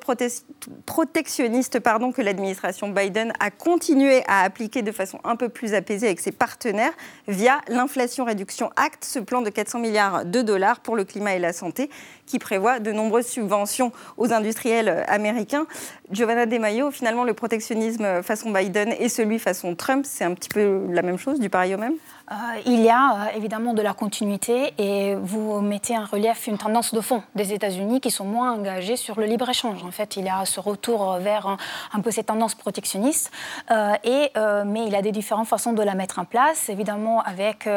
protectionnistes 0.86 1.80
pardon, 1.80 2.12
que 2.12 2.22
l'administration 2.22 2.90
Biden 2.90 3.34
a 3.40 3.52
continué 3.52 4.09
à 4.28 4.42
appliquer 4.42 4.82
de 4.82 4.92
façon 4.92 5.20
un 5.24 5.36
peu 5.36 5.50
plus 5.50 5.74
apaisée 5.74 6.08
avec 6.08 6.20
ses 6.20 6.32
partenaires 6.32 6.94
via 7.28 7.62
l'Inflation 7.68 8.26
Réduction 8.26 8.72
Act, 8.76 9.06
ce 9.06 9.20
plan 9.20 9.42
de 9.42 9.50
400 9.50 9.80
milliards 9.80 10.26
de 10.26 10.42
dollars 10.42 10.80
pour 10.80 10.96
le 10.96 11.04
climat 11.04 11.36
et 11.36 11.40
la 11.40 11.54
santé 11.54 11.90
qui 12.26 12.40
prévoit 12.40 12.80
de 12.80 12.92
nombreuses 12.92 13.28
subventions 13.28 13.92
aux 14.18 14.32
industriels 14.34 15.04
américains. 15.08 15.66
Giovanna 16.12 16.46
De 16.46 16.58
Maio, 16.58 16.92
finalement, 16.92 17.24
le 17.24 17.34
protectionnisme 17.34 18.22
façon 18.24 18.52
Biden 18.52 18.94
et 19.00 19.10
celui 19.10 19.40
façon 19.40 19.76
Trump, 19.76 20.06
c'est 20.08 20.24
un 20.24 20.34
petit 20.34 20.50
peu 20.50 20.86
la 20.90 21.02
même 21.02 21.18
chose, 21.18 21.40
du 21.40 21.50
pareil 21.50 21.76
au 21.76 21.78
même? 21.78 21.96
Euh, 22.32 22.36
il 22.68 22.82
y 22.82 22.90
a 22.90 23.12
euh, 23.12 23.38
évidemment 23.38 23.74
de 23.74 23.82
la 23.82 23.94
continuité 23.94 24.74
et 24.78 25.16
vous 25.16 25.62
mettez 25.62 25.98
en 25.98 26.06
relief 26.06 26.46
une 26.46 26.60
tendance 26.60 26.94
de 26.94 27.02
fond 27.02 27.24
des 27.34 27.54
États-Unis 27.54 28.02
qui 28.02 28.12
sont 28.12 28.26
moins 28.26 28.54
engagés 28.54 28.98
sur 28.98 29.20
le 29.20 29.26
libre-échange. 29.26 29.84
En 29.84 29.90
fait, 29.90 30.16
il 30.16 30.26
y 30.26 30.30
a 30.30 30.46
ce 30.46 30.60
retour 30.60 31.14
vers 31.16 31.58
un, 31.92 32.02
peu 32.02 32.12
ces 32.12 32.24
tendances 32.24 32.54
protectionnistes, 32.54 33.32
euh, 33.72 33.94
et, 34.04 34.32
mais 34.66 34.86
il 34.86 34.92
y 34.92 34.96
a 34.96 35.02
des 35.02 35.12
différentes 35.12 35.48
façons 35.48 35.74
de 35.74 35.82
la 35.82 35.96
mettre 35.96 36.20
en 36.20 36.26
place. 36.26 36.70
Évidemment, 36.70 37.22
avec 37.22 37.68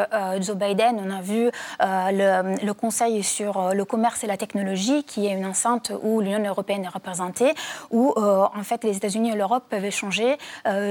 Joe 0.40 0.56
Biden, 0.56 1.00
on 1.04 1.10
a 1.10 1.20
vu 1.20 1.50
le, 1.80 2.72
Conseil 2.72 3.22
sur 3.22 3.74
le 3.74 3.84
commerce 3.84 4.24
et 4.24 4.26
la 4.26 4.36
technologie, 4.36 5.04
qui 5.04 5.26
est 5.26 5.32
une 5.32 5.46
enceinte 5.46 5.92
où 6.02 6.20
l'Union 6.20 6.42
européenne 6.44 6.84
est 6.84 6.88
représentée, 6.88 7.54
où 7.90 8.14
en 8.16 8.62
fait 8.62 8.84
les 8.84 8.96
États-Unis 8.96 9.30
et 9.30 9.36
l'Europe 9.36 9.64
peuvent 9.68 9.84
échanger 9.84 10.36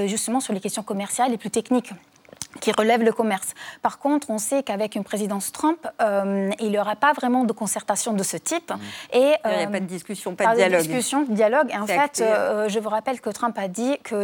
justement 0.06 0.40
sur 0.40 0.52
les 0.52 0.60
questions 0.60 0.82
commerciales 0.82 1.32
et 1.32 1.38
plus 1.38 1.50
techniques 1.50 1.92
qui 2.60 2.72
relève 2.72 3.02
le 3.02 3.12
commerce. 3.12 3.54
Par 3.80 3.98
contre, 3.98 4.30
on 4.30 4.38
sait 4.38 4.62
qu'avec 4.62 4.94
une 4.94 5.04
présidence 5.04 5.52
Trump, 5.52 5.86
euh, 6.00 6.50
il 6.60 6.70
n'y 6.70 6.78
aura 6.78 6.96
pas 6.96 7.12
vraiment 7.12 7.44
de 7.44 7.52
concertation 7.52 8.12
de 8.12 8.22
ce 8.22 8.36
type. 8.36 8.70
Mmh. 8.70 9.16
Et, 9.16 9.34
il 9.44 9.56
n'y 9.56 9.64
a 9.64 9.66
pas 9.68 9.80
de 9.80 9.86
discussion, 9.86 10.34
pas, 10.34 10.52
de 10.52 10.56
dialogue. 10.56 10.80
De 10.80 10.86
discussion, 10.86 11.22
dialogue. 11.28 11.70
Et 11.70 11.78
en 11.78 11.86
fait, 11.86 12.20
euh, 12.20 12.68
je 12.68 12.78
vous 12.78 12.88
rappelle 12.88 13.20
que 13.20 13.30
Trump 13.30 13.56
a 13.58 13.68
dit 13.68 13.98
que 14.02 14.14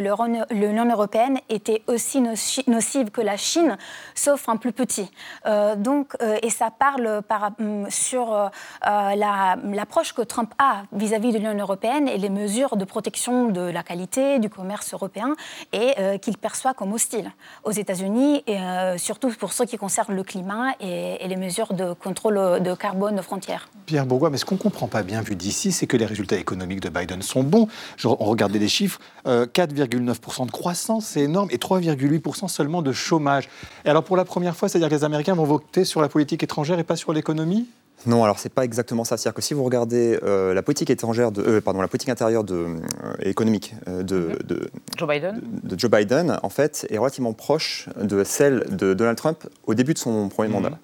l'Union 0.50 0.84
européenne 0.90 1.38
était 1.48 1.82
aussi 1.86 2.20
nocive 2.20 3.10
que 3.10 3.20
la 3.20 3.36
Chine, 3.36 3.76
sauf 4.14 4.48
en 4.48 4.56
plus 4.56 4.72
petit. 4.72 5.10
Euh, 5.46 5.76
donc, 5.76 6.16
et 6.42 6.50
ça 6.50 6.70
parle 6.70 7.22
par, 7.22 7.52
mm, 7.58 7.90
sur 7.90 8.50
l'approche 8.84 10.12
que 10.12 10.22
Trump 10.22 10.52
a 10.58 10.82
vis-à-vis 10.92 11.32
de 11.32 11.38
l'Union 11.38 11.58
européenne 11.58 12.08
et 12.08 12.18
les 12.18 12.30
mesures 12.30 12.76
de 12.76 12.84
protection 12.84 13.48
de 13.48 13.60
la 13.60 13.82
qualité 13.82 14.38
du 14.38 14.50
commerce 14.50 14.92
européen 14.92 15.34
et 15.72 16.18
qu'il 16.20 16.36
perçoit 16.36 16.74
comme 16.74 16.92
hostile 16.92 17.30
aux 17.64 17.70
États-Unis 17.70 18.17
euh, 18.48 18.98
surtout 18.98 19.30
pour 19.38 19.52
ce 19.52 19.62
qui 19.64 19.76
concerne 19.76 20.14
le 20.14 20.22
climat 20.22 20.72
et, 20.80 21.26
les 21.26 21.36
mesures 21.36 21.74
de 21.74 21.92
contrôle 21.92 22.62
de 22.62 22.74
carbone 22.74 23.18
aux 23.18 23.22
frontières. 23.22 23.68
Pierre 23.86 24.06
Bourgois, 24.06 24.30
mais 24.30 24.38
ce 24.38 24.44
qu'on 24.44 24.54
ne 24.54 24.60
comprend 24.60 24.88
pas 24.88 25.02
bien 25.02 25.20
vu 25.20 25.36
d'ici, 25.36 25.72
c'est 25.72 25.86
que 25.86 25.96
les 25.96 26.06
résultats 26.06 26.36
économiques 26.36 26.80
de 26.80 26.88
Biden 26.88 27.22
sont 27.22 27.42
bons. 27.42 27.68
on 28.04 28.14
regardait 28.14 28.58
les 28.58 28.68
chiffres, 28.68 28.98
4,9% 29.26 30.42
euh, 30.42 30.46
de 30.46 30.50
croissance, 30.50 31.06
c'est 31.06 31.20
énorme, 31.20 31.48
et 31.50 31.58
3,8% 31.58 32.48
seulement 32.48 32.82
de 32.82 32.92
chômage. 32.92 33.48
Et 33.84 33.90
alors 33.90 34.04
pour 34.04 34.16
la 34.16 34.24
première 34.24 34.56
fois, 34.56 34.68
c'est-à-dire 34.68 34.88
que 34.88 34.94
les 34.94 35.04
Américains 35.04 35.34
vont 35.34 35.44
voter 35.44 35.84
sur 35.84 36.00
la 36.00 36.08
politique 36.08 36.42
étrangère 36.42 36.78
et 36.78 36.84
pas 36.84 36.96
sur 36.96 37.12
l'économie? 37.12 37.66
Non, 38.06 38.22
alors 38.22 38.38
c'est 38.38 38.52
pas 38.52 38.64
exactement 38.64 39.04
ça. 39.04 39.16
C'est-à-dire 39.16 39.34
que 39.34 39.42
si 39.42 39.54
vous 39.54 39.64
regardez 39.64 40.18
euh, 40.22 40.54
la 40.54 40.62
politique 40.62 40.90
étrangère, 40.90 41.32
de, 41.32 41.42
euh, 41.42 41.60
pardon, 41.60 41.80
la 41.80 41.88
politique 41.88 42.08
intérieure 42.08 42.44
de, 42.44 42.54
euh, 42.54 42.76
économique 43.22 43.74
de, 43.86 44.38
de, 44.44 44.70
Joe 44.96 45.08
Biden, 45.08 45.40
de, 45.42 45.78
Joe 45.78 45.90
Biden, 45.90 46.38
en 46.42 46.48
fait, 46.48 46.86
est 46.90 46.98
relativement 46.98 47.32
proche 47.32 47.88
de 48.00 48.22
celle 48.24 48.64
de 48.70 48.94
Donald 48.94 49.18
Trump 49.18 49.46
au 49.66 49.74
début 49.74 49.94
de 49.94 49.98
son 49.98 50.28
premier 50.28 50.48
mhm. 50.48 50.54
mandat. 50.54 50.78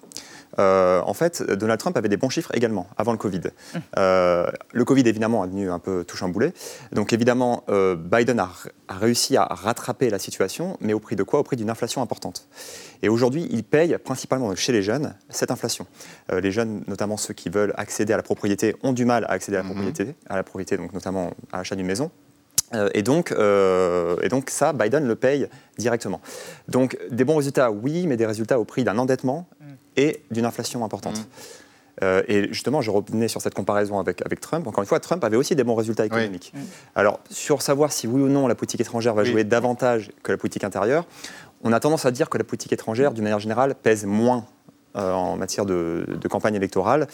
Euh, 0.59 1.01
en 1.05 1.13
fait, 1.13 1.43
Donald 1.43 1.79
Trump 1.79 1.97
avait 1.97 2.09
des 2.09 2.17
bons 2.17 2.29
chiffres 2.29 2.51
également, 2.53 2.87
avant 2.97 3.11
le 3.11 3.17
Covid. 3.17 3.39
Mmh. 3.39 3.77
Euh, 3.97 4.47
le 4.73 4.85
Covid, 4.85 5.07
évidemment, 5.07 5.45
est 5.45 5.49
venu 5.49 5.69
un 5.69 5.79
peu 5.79 6.03
tout 6.05 6.17
chambouler. 6.17 6.53
Donc, 6.91 7.13
évidemment, 7.13 7.63
euh, 7.69 7.95
Biden 7.95 8.39
a, 8.39 8.49
réussi 8.89 9.37
à 9.37 9.45
rattraper 9.45 10.09
la 10.09 10.19
situation, 10.19 10.77
mais 10.79 10.93
au 10.93 10.99
prix 10.99 11.15
de 11.15 11.23
quoi? 11.23 11.39
Au 11.39 11.43
prix 11.43 11.55
d'une 11.55 11.69
inflation 11.69 12.01
importante. 12.01 12.47
Et 13.01 13.09
aujourd'hui, 13.09 13.47
il 13.49 13.63
paye 13.63 13.97
principalement 13.97 14.55
chez 14.55 14.71
les 14.71 14.81
jeunes 14.81 15.15
cette 15.29 15.51
inflation. 15.51 15.87
les 16.31 16.51
jeunes, 16.51 16.83
notamment 16.87 17.17
ceux 17.17 17.33
qui 17.33 17.49
veulent 17.49 17.73
accéder 17.77 18.13
à 18.13 18.17
la 18.17 18.23
propriété, 18.23 18.75
ont 18.83 18.93
du 18.93 19.05
mal 19.05 19.25
à 19.25 19.31
accéder 19.31 19.57
à 19.57 19.61
la 19.61 19.63
mmh. 19.63 19.71
propriété, 19.71 20.15
à 20.29 20.35
la 20.35 20.43
propriété 20.43 20.77
donc 20.77 20.93
notamment 20.93 21.31
à 21.51 21.57
l'achat 21.57 21.75
d'une 21.75 21.87
maison. 21.87 22.11
Et, 22.93 23.03
donc, 23.03 23.31
et 23.31 24.29
donc 24.29 24.49
ça, 24.49 24.73
Biden 24.73 25.07
le 25.07 25.15
paye 25.15 25.47
directement. 25.77 26.19
Donc 26.67 26.97
des 27.11 27.23
bons 27.23 27.37
résultats, 27.37 27.71
oui, 27.71 28.07
mais 28.07 28.17
des 28.17 28.25
résultats 28.25 28.59
au 28.59 28.65
prix 28.65 28.83
d'un 28.83 28.97
endettement 28.97 29.47
mmh 29.59 29.65
et 29.97 30.21
d'une 30.31 30.45
inflation 30.45 30.83
importante. 30.83 31.19
Mmh. 31.19 31.25
Euh, 32.03 32.23
et 32.27 32.47
justement, 32.49 32.81
je 32.81 32.91
revenais 32.91 33.27
sur 33.27 33.41
cette 33.41 33.53
comparaison 33.53 33.99
avec, 33.99 34.25
avec 34.25 34.39
Trump. 34.41 34.67
Encore 34.67 34.81
une 34.81 34.87
fois, 34.87 34.99
Trump 34.99 35.23
avait 35.23 35.37
aussi 35.37 35.55
des 35.55 35.63
bons 35.63 35.75
résultats 35.75 36.05
économiques. 36.05 36.53
Alors, 36.93 37.19
sur 37.29 37.61
savoir 37.61 37.91
si 37.91 38.07
oui 38.07 38.21
ou 38.21 38.27
non 38.27 38.47
la 38.47 38.55
politique 38.55 38.81
étrangère 38.81 39.13
va 39.13 39.23
jouer 39.23 39.43
davantage 39.43 40.11
que 40.23 40.31
la 40.31 40.37
politique 40.37 40.63
intérieure, 40.63 41.05
on 41.63 41.71
a 41.71 41.79
tendance 41.79 42.05
à 42.05 42.11
dire 42.11 42.29
que 42.29 42.37
la 42.37 42.43
politique 42.43 42.73
étrangère, 42.73 43.13
d'une 43.13 43.23
manière 43.23 43.39
générale, 43.39 43.75
pèse 43.75 44.05
moins 44.05 44.45
euh, 44.95 45.13
en 45.13 45.35
matière 45.37 45.65
de, 45.65 46.05
de, 46.07 46.27
campagne 46.27 46.55
électorale. 46.55 47.07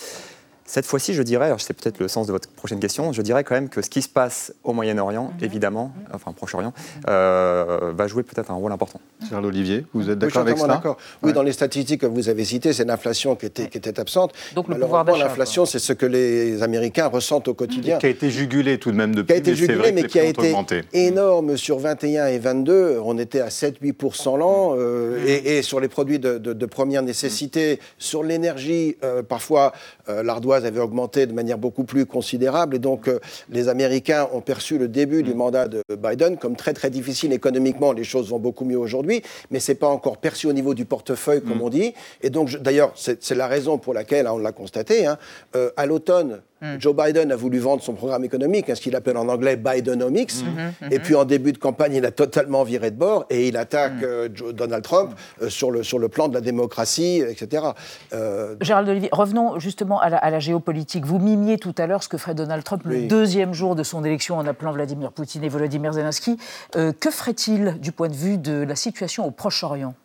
Cette 0.72 0.86
fois-ci, 0.86 1.14
je 1.14 1.22
dirais, 1.22 1.54
c'est 1.58 1.74
peut-être 1.74 2.00
le 2.00 2.08
sens 2.08 2.28
de 2.28 2.32
votre 2.32 2.48
prochaine 2.48 2.80
question, 2.80 3.12
je 3.12 3.22
dirais 3.22 3.44
quand 3.44 3.56
même 3.56 3.68
que 3.68 3.82
ce 3.82 3.90
qui 3.90 4.02
se 4.02 4.08
passe 4.08 4.54
au 4.64 4.72
Moyen-Orient, 4.72 5.34
mhm. 5.36 5.44
évidemment, 5.44 5.92
mhm. 5.94 6.04
enfin 6.14 6.32
Proche-Orient, 6.32 6.72
euh, 7.10 7.92
va 7.94 8.08
jouer 8.08 8.24
peut-être 8.24 8.52
un 8.52 8.54
rôle 8.54 8.72
important. 8.72 9.02
Charles 9.30 9.46
Olivier, 9.46 9.86
vous 9.94 10.10
êtes 10.10 10.20
d'accord 10.20 10.42
avec 10.42 10.58
ça 10.58 10.82
Oui, 11.24 11.34
dans 11.34 11.44
les 11.44 11.52
statistiques 11.52 12.02
que 12.02 12.06
vous 12.06 12.30
avez 12.30 12.46
citées, 12.46 12.74
c'est 12.74 12.86
l'inflation 12.86 13.36
qui 13.36 13.46
était, 13.46 13.68
qui 13.68 13.78
était 13.78 14.00
absente. 14.00 14.34
Donc 14.56 14.68
le 14.68 14.80
pouvoir 14.80 15.06
d'achat. 15.06 15.26
L'inflation, 15.26 15.66
c'est 15.66 15.80
ce 15.80 15.94
que 15.94 16.06
les 16.06 16.64
Américains 16.64 17.08
ressentent 17.08 17.48
au 17.48 17.54
quotidien. 17.54 17.98
Qui 17.98 18.08
a 18.08 18.10
été 18.10 18.30
jugulé 18.30 18.78
tout 18.78 18.92
de 18.92 18.98
même 18.98 19.14
depuis. 19.14 19.28
Qui 19.28 19.34
a 19.34 19.38
été 19.38 19.56
jugulé, 19.56 19.92
mais, 19.92 20.04
qui 20.04 20.20
a 20.20 20.24
été 20.24 20.54
énorme 20.94 21.58
sur 21.58 21.80
21 21.80 22.28
et 22.28 22.40
22. 22.40 23.00
On 23.04 23.18
était 23.18 23.42
à 23.42 23.50
7-8% 23.50 24.38
l'an. 24.38 24.76
Euh, 24.78 25.20
mhm. 25.20 25.46
et, 25.46 25.62
sur 25.62 25.80
les 25.80 25.88
produits 25.88 26.20
de, 26.20 26.66
première 26.66 27.04
nécessité, 27.04 27.80
sur 27.98 28.24
l'énergie, 28.24 28.98
euh, 29.04 29.22
parfois 29.24 29.74
l'ardoise 30.08 30.66
avait 30.66 30.80
augmenté 30.80 31.26
de 31.26 31.34
manière 31.34 31.58
beaucoup 31.58 31.84
plus 31.84 32.06
considérable. 32.06 32.76
Et 32.76 32.80
donc, 32.80 33.08
euh, 33.08 33.20
les 33.50 33.68
Américains 33.68 34.28
ont 34.34 34.42
perçu 34.42 34.78
le 34.78 34.88
début 34.88 35.24
du 35.24 35.34
mm. 35.34 35.38
mandat 35.38 35.68
de 35.68 35.84
Biden 35.96 36.38
comme 36.38 36.56
très, 36.56 36.74
très 36.74 36.90
difficile 36.90 37.34
économiquement. 37.34 37.94
Les 37.94 38.04
choses 38.04 38.30
vont 38.30 38.40
beaucoup 38.40 38.66
mieux 38.66 38.78
aujourd'hui, 38.78 39.11
mais 39.50 39.60
ce 39.60 39.72
n'est 39.72 39.78
pas 39.78 39.88
encore 39.88 40.18
perçu 40.18 40.48
au 40.48 40.54
niveau 40.54 40.74
du 40.74 40.86
portefeuille, 40.86 41.42
comme 41.42 41.58
mm. 41.58 41.64
on 41.64 41.70
dit. 41.70 41.94
Et 42.22 42.30
donc, 42.30 42.50
d'ailleurs, 42.58 42.94
c'est 42.96 43.36
la 43.36 43.48
raison 43.48 43.78
pour 43.78 43.94
laquelle, 43.94 44.28
hein, 44.28 44.34
on 44.34 44.38
l'a 44.38 44.52
constaté, 44.52 45.06
hein, 45.06 45.18
euh, 45.56 45.72
à 45.78 45.86
l'automne, 45.86 46.42
Hmm. 46.62 46.80
Joe 46.80 46.96
Biden 46.96 47.32
a 47.32 47.36
voulu 47.36 47.58
vendre 47.58 47.82
son 47.82 47.94
programme 47.94 48.24
économique, 48.24 48.70
hein, 48.70 48.76
ce 48.76 48.82
qu'il 48.82 48.96
appelle 48.96 49.18
en 49.18 49.28
anglais 49.30 49.56
Bidenomics. 49.56 50.44
Hmm. 50.44 50.86
Hmm. 50.86 50.92
Et 50.92 51.00
puis 51.00 51.16
en 51.16 51.26
début 51.26 51.54
de 51.54 51.58
campagne, 51.58 51.96
il 51.96 52.06
a 52.06 52.12
totalement 52.12 52.64
viré 52.64 52.92
de 52.92 52.98
bord 52.98 53.26
et 53.32 53.48
il 53.48 53.58
attaque 53.58 54.04
euh, 54.04 54.30
Donald 54.30 54.84
Trump 54.84 55.12
euh, 55.42 55.50
sur, 55.50 55.72
le, 55.72 55.82
sur 55.82 55.98
le 55.98 56.08
plan 56.08 56.28
de 56.28 56.36
la 56.36 56.42
démocratie, 56.42 57.24
etc. 57.28 57.66
Euh, 58.14 58.56
Gérald 58.62 58.88
Olivier, 58.88 59.10
revenons 59.12 59.58
justement 59.58 60.00
à 60.00 60.10
la, 60.10 60.40
géopolitique. 60.40 61.06
Vous 61.06 61.20
mimiez 61.20 61.58
tout 61.58 61.74
à 61.78 61.88
l'heure 61.88 62.04
ce 62.04 62.10
que 62.10 62.18
ferait 62.18 62.36
Donald 62.36 62.64
Trump 62.64 62.84
le 62.86 63.08
deuxième 63.08 63.54
jour 63.54 63.76
de 63.76 63.84
son 63.84 64.04
élection 64.04 64.38
en 64.38 64.46
appelant 64.46 64.72
Vladimir 64.72 65.12
Poutine 65.12 65.44
et 65.44 65.50
Volodymyr 65.50 65.94
Zelensky. 65.94 66.38
que 66.74 67.12
ferait-il 67.12 67.80
du 67.80 67.92
point 67.92 68.08
de 68.08 68.16
vue 68.16 68.38
de 68.38 68.64
la 68.64 68.76
situation 68.76 69.01
au 69.26 69.32
Proche-Orient 69.32 69.96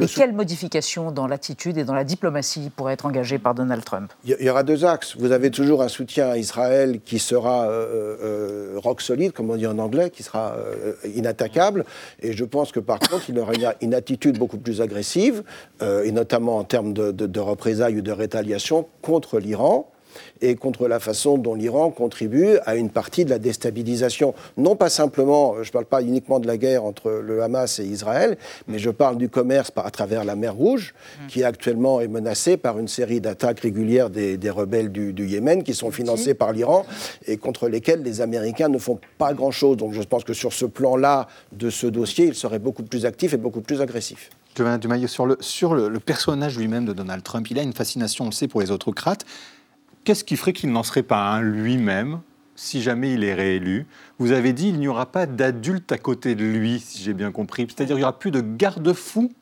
et 0.00 0.06
quelles 0.06 0.32
modifications 0.32 1.12
dans 1.12 1.26
l'attitude 1.26 1.76
et 1.76 1.84
dans 1.84 1.94
la 1.94 2.04
diplomatie 2.04 2.70
pourraient 2.74 2.94
être 2.94 3.06
engagées 3.06 3.38
par 3.38 3.54
Donald 3.54 3.84
Trump? 3.84 4.12
Il 4.24 4.36
y 4.40 4.50
aura 4.50 4.62
deux 4.62 4.84
axes. 4.84 5.14
Vous 5.18 5.32
avez 5.32 5.50
toujours 5.50 5.82
un 5.82 5.88
soutien 5.88 6.30
à 6.30 6.36
Israël 6.36 7.00
qui 7.04 7.18
sera 7.18 7.68
euh, 7.68 8.16
euh, 8.22 8.74
rock 8.76 9.02
solide, 9.02 9.32
comme 9.32 9.50
on 9.50 9.56
dit 9.56 9.66
en 9.66 9.78
anglais, 9.78 10.10
qui 10.10 10.22
sera 10.22 10.54
euh, 10.56 10.94
inattaquable. 11.14 11.84
Et 12.20 12.32
je 12.32 12.44
pense 12.44 12.72
que 12.72 12.80
par 12.80 12.98
contre, 12.98 13.28
il 13.28 13.36
y 13.36 13.40
aura 13.40 13.52
une, 13.80 13.94
attitude 13.94 14.38
beaucoup 14.38 14.58
plus 14.58 14.80
agressive, 14.80 15.44
et 15.80 16.10
notamment 16.10 16.56
en 16.56 16.64
termes 16.64 16.92
de, 16.92 17.12
de 17.12 17.40
représailles 17.40 17.98
ou 17.98 18.02
de 18.02 18.10
rétaliation 18.10 18.88
contre 19.02 19.38
l'Iran 19.38 19.88
et 20.40 20.54
contre 20.56 20.88
la 20.88 21.00
façon 21.00 21.38
dont 21.38 21.54
l'Iran 21.54 21.90
contribue 21.90 22.56
à 22.64 22.76
une 22.76 22.90
partie 22.90 23.24
de 23.24 23.30
la 23.30 23.38
déstabilisation. 23.38 24.34
Non 24.56 24.76
pas 24.76 24.88
simplement, 24.88 25.62
je 25.62 25.68
ne 25.68 25.72
parle 25.72 25.84
pas 25.86 26.02
uniquement 26.02 26.40
de 26.40 26.46
la 26.46 26.56
guerre 26.56 26.84
entre 26.84 27.10
le 27.10 27.42
Hamas 27.42 27.78
et 27.78 27.84
Israël, 27.84 28.36
mais 28.68 28.78
je 28.78 28.90
parle 28.90 29.16
du 29.16 29.28
commerce 29.28 29.70
à 29.76 29.90
travers 29.90 30.24
la 30.24 30.36
mer 30.36 30.54
Rouge, 30.54 30.94
mm. 30.94 31.26
qui 31.28 31.44
actuellement 31.44 32.00
est 32.00 32.08
menacée 32.08 32.56
par 32.56 32.78
une 32.78 32.88
série 32.88 33.20
d'attaques 33.20 33.60
régulières 33.60 34.10
des, 34.10 34.50
rebelles 34.50 34.92
du, 34.92 35.26
Yémen, 35.26 35.62
qui 35.62 35.74
sont 35.74 35.90
financés 35.90 36.34
par 36.34 36.52
l'Iran 36.52 36.86
et 37.26 37.36
contre 37.36 37.68
lesquels 37.68 38.02
les 38.02 38.20
Américains 38.20 38.68
ne 38.68 38.78
font 38.78 38.98
pas 39.18 39.34
grand-chose. 39.34 39.76
Donc 39.76 39.92
je 39.92 40.02
pense 40.02 40.24
que 40.24 40.34
sur 40.34 40.52
ce 40.52 40.64
plan-là 40.64 41.28
de 41.52 41.70
ce 41.70 41.86
dossier, 41.86 42.26
ils 42.26 42.34
seraient 42.34 42.58
beaucoup 42.58 42.82
plus 42.82 43.06
actifs 43.06 43.32
et 43.32 43.36
beaucoup 43.36 43.60
plus 43.60 43.80
agressifs. 43.80 44.30
Sur 45.08 45.26
le, 45.26 45.36
sur 45.40 45.74
le, 45.74 45.88
le 45.88 46.00
personnage 46.00 46.56
lui-même 46.56 46.84
de 46.84 46.92
Donald 46.92 47.22
Trump, 47.22 47.50
il 47.50 47.58
a 47.58 47.62
une 47.62 47.72
fascination, 47.72 48.24
on 48.24 48.28
le 48.28 48.32
sait, 48.32 48.46
pour 48.46 48.60
les 48.60 48.70
autocrates. 48.70 49.24
Qu'est-ce 50.04 50.22
qui 50.22 50.36
ferait 50.36 50.52
qu'il 50.52 50.70
n'en 50.70 50.82
serait 50.82 51.02
pas 51.02 51.30
un 51.30 51.40
lui-même 51.40 52.20
si 52.56 52.82
jamais 52.82 53.14
il 53.14 53.24
est 53.24 53.32
réélu? 53.32 53.86
Vous 54.18 54.32
avez 54.32 54.52
dit 54.52 54.66
qu'il 54.66 54.78
n'y 54.78 54.88
aura 54.88 55.06
pas 55.06 55.24
d'adulte 55.24 55.90
à 55.92 55.98
côté 55.98 56.34
de 56.34 56.44
lui, 56.44 56.78
si 56.78 57.02
j'ai 57.02 57.14
bien 57.14 57.32
compris. 57.32 57.66
C'est-à-dire 57.68 57.96
qu'il 57.96 58.02
n'y 58.02 58.04
aura 58.04 58.18
plus 58.18 58.30
de 58.30 58.42
garde-fou 58.42 59.32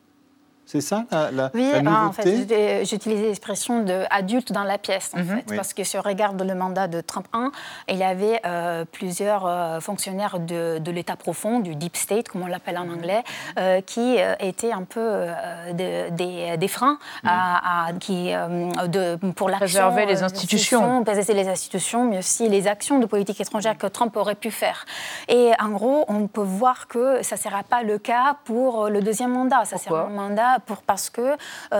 c'est 0.73 0.81
ça 0.81 1.05
la, 1.11 1.51
oui, 1.53 1.71
en 1.87 2.11
fait, 2.11 2.83
j'utilisais 2.83 3.27
l'expression 3.27 3.83
d'adulte 3.83 4.51
dans 4.51 4.63
la 4.63 4.79
pièce, 4.79 5.11
en 5.13 5.19
mhm. 5.19 5.25
fait, 5.27 5.55
parce 5.55 5.73
que 5.75 5.83
si 5.83 5.99
on 5.99 6.01
regarde 6.01 6.41
le 6.41 6.55
mandat 6.55 6.87
de 6.87 6.99
Trump 6.99 7.27
1, 7.31 7.51
il 7.89 7.97
y 7.97 8.03
avait 8.03 8.39
euh, 8.45 8.83
plusieurs 8.91 9.45
euh, 9.45 9.79
fonctionnaires 9.79 10.39
de, 10.39 10.81
l'État 10.89 11.15
profond, 11.15 11.59
du 11.59 11.75
deep 11.75 11.95
state, 11.95 12.27
comme 12.29 12.41
on 12.41 12.47
l'appelle 12.47 12.79
en 12.79 12.85
mhm. 12.85 12.93
anglais, 12.95 13.23
euh, 13.59 13.81
qui 13.81 14.17
étaient 14.39 14.71
un 14.71 14.83
peu 14.83 15.27
des, 15.73 16.67
freins 16.67 16.97
mhm. 17.23 17.29
à, 17.29 17.89
qui, 17.99 18.31
de, 18.31 19.15
pour 19.33 19.49
la 19.49 19.57
Préserver 19.57 20.07
les 20.07 20.23
institutions. 20.23 21.03
Préserver 21.03 21.33
les 21.35 21.49
institutions, 21.49 22.05
mais 22.05 22.17
aussi 22.17 22.49
les 22.49 22.67
actions 22.67 22.97
de 22.97 23.05
politique 23.05 23.39
étrangère 23.39 23.77
que 23.77 23.87
Trump 23.87 24.15
aurait 24.17 24.33
pu 24.33 24.49
faire. 24.49 24.85
Et 25.27 25.51
en 25.59 25.69
gros, 25.69 26.05
on 26.07 26.25
peut 26.25 26.41
voir 26.41 26.87
que 26.87 27.21
ça 27.21 27.35
ne 27.35 27.41
sera 27.41 27.61
pas 27.61 27.83
le 27.83 27.99
cas 27.99 28.37
pour 28.43 28.89
le 28.89 29.01
deuxième 29.01 29.33
mandat. 29.33 29.65
Ça 29.65 29.77
sera 29.77 30.05
un 30.05 30.09
mandat 30.09 30.62
pour, 30.65 30.81
parce 30.81 31.09
que 31.09 31.35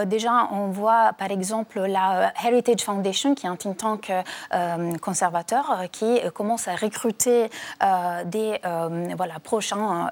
déjà, 0.05 0.47
on 0.51 0.67
voit 0.67 1.13
par 1.13 1.31
exemple 1.31 1.79
la 1.81 2.33
Heritage 2.43 2.81
Foundation, 2.81 3.35
qui 3.35 3.45
est 3.45 3.49
un 3.49 3.55
think 3.55 3.77
tank 3.77 4.11
conservateur, 5.01 5.83
qui 5.91 6.19
commence 6.33 6.67
à 6.67 6.75
recruter 6.75 7.49
des 8.25 8.59
voilà, 9.15 9.39
prochains 9.43 10.09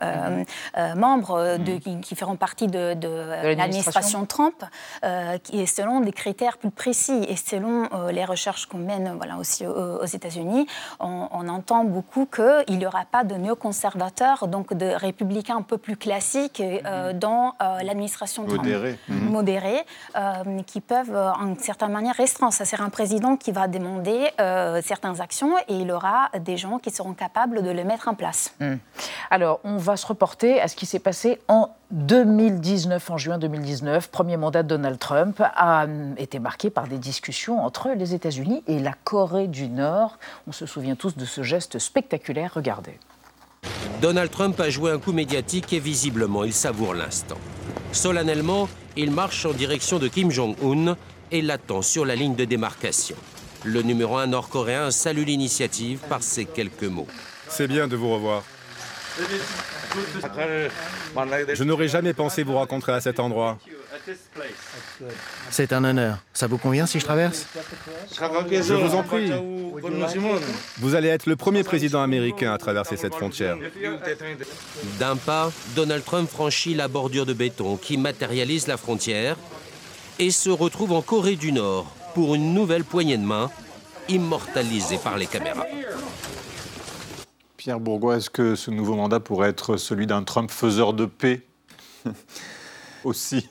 membres 0.95 1.57
de, 1.57 1.73
mm. 1.73 2.01
qui, 2.01 2.15
feront 2.15 2.35
partie 2.35 2.67
de, 2.67 2.95
l'administration 3.55 4.25
Trump, 4.25 4.63
qui 5.43 5.61
est 5.61 5.65
selon 5.65 6.01
des 6.01 6.13
critères 6.13 6.57
plus 6.57 6.71
précis 6.71 7.25
et 7.27 7.35
selon 7.35 7.89
les 8.09 8.25
recherches 8.25 8.65
qu'on 8.65 8.77
mène 8.77 9.13
voilà, 9.17 9.37
aussi 9.37 9.65
aux, 9.65 10.05
États-Unis, 10.05 10.67
on, 10.99 11.27
on, 11.31 11.47
entend 11.47 11.83
beaucoup 11.83 12.25
qu'il 12.25 12.77
n'y 12.77 12.85
aura 12.85 13.05
pas 13.05 13.23
de 13.23 13.35
néoconservateurs, 13.35 14.47
donc 14.47 14.73
de 14.73 14.87
républicains 14.87 15.57
un 15.57 15.61
peu 15.61 15.77
plus 15.77 15.97
classiques 15.97 16.61
euh, 16.61 17.13
mhm. 17.13 17.19
dans 17.19 17.55
euh, 17.61 17.83
l'administration 17.83 18.43
modérée, 18.57 18.99
mhm. 19.07 19.29
modérée 19.29 19.81
euh, 20.15 20.61
qui 20.65 20.81
peuvent 20.81 21.15
en 21.15 21.55
certaine 21.59 21.91
manière 21.91 22.15
restreindre. 22.15 22.53
Ça 22.53 22.65
sera 22.65 22.83
un 22.83 22.89
président 22.89 23.37
qui 23.37 23.51
va 23.51 23.67
demander 23.67 24.29
certaines 24.83 25.21
actions 25.21 25.57
et 25.67 25.75
il 25.75 25.91
aura 25.91 26.29
des 26.39 26.57
gens 26.57 26.79
qui 26.79 26.91
seront 26.91 27.13
capables 27.13 27.63
de 27.63 27.69
le 27.69 27.83
mettre 27.83 28.07
en 28.07 28.13
place. 28.13 28.53
Hmm. 28.59 28.75
Alors, 29.29 29.59
on 29.63 29.77
va 29.77 29.97
se 29.97 30.05
reporter 30.05 30.61
à 30.61 30.67
ce 30.67 30.75
qui 30.75 30.85
s'est 30.85 30.99
passé 30.99 31.39
en 31.47 31.69
2019, 31.91 33.11
en 33.11 33.17
juin 33.17 33.37
2019, 33.37 34.09
premier 34.09 34.37
mandat 34.37 34.63
de 34.63 34.69
Donald 34.69 34.97
Trump 34.97 35.41
a 35.41 35.85
été 36.17 36.39
marqué 36.39 36.69
par 36.69 36.87
des 36.87 36.97
discussions 36.97 37.63
entre 37.63 37.89
les 37.89 38.13
États-Unis 38.13 38.63
et 38.67 38.79
la 38.79 38.93
Corée 39.03 39.47
du 39.47 39.67
Nord. 39.67 40.17
On 40.47 40.51
se 40.51 40.65
souvient 40.65 40.95
tous 40.95 41.17
de 41.17 41.25
ce 41.25 41.43
geste 41.43 41.79
spectaculaire. 41.79 42.53
Regardez. 42.55 42.97
Donald 44.01 44.31
Trump 44.31 44.59
a 44.59 44.71
joué 44.71 44.89
un 44.89 44.97
coup 44.97 45.11
médiatique 45.11 45.71
et 45.73 45.79
visiblement 45.79 46.43
il 46.43 46.53
savoure 46.53 46.95
l'instant. 46.95 47.37
Solennellement, 47.91 48.67
il 48.97 49.11
marche 49.11 49.45
en 49.45 49.53
direction 49.53 49.99
de 49.99 50.07
Kim 50.07 50.31
Jong-un 50.31 50.97
et 51.31 51.43
l'attend 51.43 51.83
sur 51.83 52.03
la 52.03 52.15
ligne 52.15 52.35
de 52.35 52.43
démarcation. 52.43 53.15
Le 53.63 53.83
numéro 53.83 54.17
un 54.17 54.25
nord-coréen 54.25 54.89
salue 54.89 55.25
l'initiative 55.25 55.99
par 56.09 56.23
ces 56.23 56.45
quelques 56.45 56.85
mots. 56.85 57.05
C'est 57.47 57.67
bien 57.67 57.87
de 57.87 57.95
vous 57.95 58.11
revoir. 58.11 58.41
Je 61.53 61.63
n'aurais 61.63 61.87
jamais 61.87 62.15
pensé 62.15 62.41
vous 62.41 62.55
rencontrer 62.55 62.93
à 62.93 63.01
cet 63.01 63.19
endroit. 63.19 63.59
C'est 65.49 65.73
un 65.73 65.83
honneur. 65.83 66.17
Ça 66.33 66.47
vous 66.47 66.57
convient 66.57 66.85
si 66.85 66.99
je 66.99 67.05
traverse 67.05 67.45
Je 68.11 68.73
vous 68.73 68.95
en 68.95 69.03
prie. 69.03 69.31
Vous 70.79 70.95
allez 70.95 71.09
être 71.09 71.25
le 71.25 71.35
premier 71.35 71.63
président 71.63 72.01
américain 72.01 72.53
à 72.53 72.57
traverser 72.57 72.97
cette 72.97 73.15
frontière. 73.15 73.57
D'un 74.99 75.15
pas, 75.15 75.51
Donald 75.75 76.03
Trump 76.03 76.29
franchit 76.29 76.73
la 76.73 76.87
bordure 76.87 77.25
de 77.25 77.33
béton 77.33 77.77
qui 77.77 77.97
matérialise 77.97 78.67
la 78.67 78.77
frontière 78.77 79.37
et 80.19 80.31
se 80.31 80.49
retrouve 80.49 80.91
en 80.93 81.01
Corée 81.01 81.35
du 81.35 81.51
Nord 81.51 81.85
pour 82.13 82.35
une 82.35 82.53
nouvelle 82.53 82.83
poignée 82.83 83.17
de 83.17 83.25
main 83.25 83.49
immortalisée 84.09 84.97
par 84.97 85.17
les 85.17 85.25
caméras. 85.25 85.65
Pierre 87.57 87.79
Bourgois, 87.79 88.17
est-ce 88.17 88.29
que 88.29 88.55
ce 88.55 88.71
nouveau 88.71 88.95
mandat 88.95 89.19
pourrait 89.19 89.49
être 89.49 89.77
celui 89.77 90.07
d'un 90.07 90.23
Trump 90.23 90.49
faiseur 90.49 90.93
de 90.93 91.05
paix? 91.05 91.41
Aussi 93.03 93.47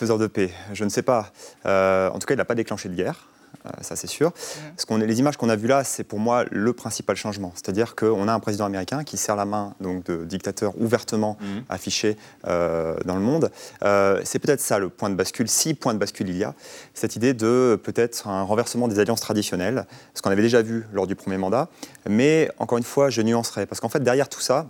Faiseur 0.00 0.16
de 0.16 0.28
paix, 0.28 0.50
je 0.72 0.82
ne 0.84 0.88
sais 0.88 1.02
pas. 1.02 1.30
Euh, 1.66 2.08
en 2.08 2.18
tout 2.18 2.26
cas, 2.26 2.32
il 2.32 2.38
n'a 2.38 2.46
pas 2.46 2.54
déclenché 2.54 2.88
de 2.88 2.94
guerre. 2.94 3.28
Euh, 3.66 3.70
ça 3.82 3.96
c'est 3.96 4.06
sûr. 4.06 4.32
Ce 4.78 4.86
qu'on, 4.86 4.96
les 4.96 5.18
images 5.18 5.36
qu'on 5.36 5.50
a 5.50 5.56
vues 5.56 5.68
là, 5.68 5.84
c'est 5.84 6.04
pour 6.04 6.18
moi 6.18 6.46
le 6.50 6.72
principal 6.72 7.16
changement. 7.16 7.52
C'est-à-dire 7.54 7.94
qu'on 7.94 8.28
a 8.28 8.32
un 8.32 8.40
président 8.40 8.64
américain 8.64 9.04
qui 9.04 9.18
serre 9.18 9.36
la 9.36 9.44
main 9.44 9.74
donc, 9.78 10.04
de 10.04 10.24
dictateur 10.24 10.72
ouvertement 10.80 11.36
mhm. 11.38 11.64
affiché 11.68 12.16
euh, 12.46 12.96
dans 13.04 13.14
le 13.14 13.20
monde. 13.20 13.50
Euh, 13.84 14.22
c'est 14.24 14.38
peut-être 14.38 14.62
ça 14.62 14.78
le 14.78 14.88
point 14.88 15.10
de 15.10 15.16
bascule, 15.16 15.48
si 15.48 15.74
point 15.74 15.92
de 15.92 15.98
bascule 15.98 16.30
il 16.30 16.38
y 16.38 16.44
a, 16.44 16.54
cette 16.94 17.14
idée 17.14 17.34
de 17.34 17.78
peut-être 17.84 18.26
un 18.26 18.42
renversement 18.42 18.88
des 18.88 19.00
alliances 19.00 19.20
traditionnelles, 19.20 19.84
ce 20.14 20.22
qu'on 20.22 20.30
avait 20.30 20.40
déjà 20.40 20.62
vu 20.62 20.86
lors 20.94 21.06
du 21.06 21.14
premier 21.14 21.36
mandat. 21.36 21.68
Mais 22.08 22.50
encore 22.58 22.78
une 22.78 22.84
fois, 22.84 23.10
je 23.10 23.20
nuancerai, 23.20 23.66
parce 23.66 23.80
qu'en 23.80 23.90
fait, 23.90 24.02
derrière 24.02 24.30
tout 24.30 24.40
ça, 24.40 24.66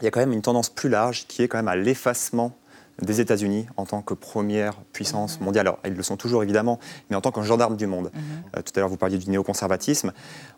il 0.00 0.04
y 0.04 0.08
a 0.08 0.10
quand 0.10 0.20
même 0.20 0.32
une 0.32 0.42
tendance 0.42 0.70
plus 0.70 0.88
large 0.88 1.26
qui 1.28 1.44
est 1.44 1.48
quand 1.48 1.58
même 1.58 1.68
à 1.68 1.76
l'effacement 1.76 2.56
des 3.02 3.20
États-Unis 3.20 3.66
en 3.76 3.86
tant 3.86 4.02
que 4.02 4.14
première 4.14 4.76
puissance 4.92 5.40
mondiale. 5.40 5.66
Alors, 5.66 5.78
ils 5.84 5.94
le 5.94 6.02
sont 6.02 6.16
toujours 6.16 6.42
évidemment, 6.42 6.78
mais 7.10 7.16
en 7.16 7.20
tant 7.20 7.32
que 7.32 7.42
gendarme 7.42 7.76
du 7.76 7.86
monde. 7.86 8.10
Mhm. 8.14 8.22
Euh, 8.56 8.62
tout 8.62 8.72
à 8.76 8.80
l'heure, 8.80 8.88
vous 8.88 8.96
parliez 8.96 9.18
du 9.18 9.30
néoconservatisme. 9.30 10.12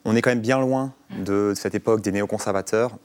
On 0.05 0.15
est 0.15 0.23
quand 0.23 0.31
même 0.31 0.41
bien 0.41 0.61
loin 0.61 0.93
de 1.19 1.53
cette 1.57 1.75
époque 1.75 2.03
des 2.03 2.13
néoconservateurs 2.13 2.99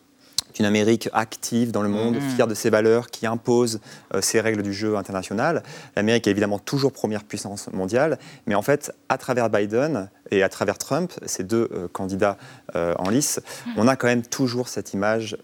d'une 0.54 0.65
Amérique 0.65 1.08
active 1.13 1.72
dans 1.72 1.82
le 1.82 1.88
monde, 1.88 2.15
mhm. 2.15 2.30
fière 2.36 2.46
de 2.46 2.54
ses 2.54 2.70
valeurs, 2.70 3.08
qui 3.08 3.26
impose 3.26 3.80
euh, 4.13 4.20
ses 4.20 4.41
règles 4.41 4.63
du 4.63 4.74
jeu 4.74 4.98
international. 4.98 5.63
L'Amérique 5.96 6.28
est 6.28 6.32
évidemment 6.32 6.60
toujours 6.60 6.91
première 6.91 7.24
puissance 7.24 7.72
mondiale, 7.72 8.20
mais 8.48 8.56
en 8.56 8.62
fait, 8.62 8.91
à 9.08 9.17
travers 9.17 9.50
Biden 9.50 10.10
et 10.30 10.44
à 10.44 10.50
travers 10.50 10.78
Trump, 10.78 11.13
ces 11.26 11.46
deux 11.46 11.70
euh, 11.72 11.88
candidats 11.88 12.38
en 12.74 13.10
lice, 13.10 13.41
on 13.76 13.88
a 13.88 13.96
quand 13.96 14.08
même 14.08 14.24
toujours 14.24 14.70
cette 14.70 14.94
image 14.94 15.38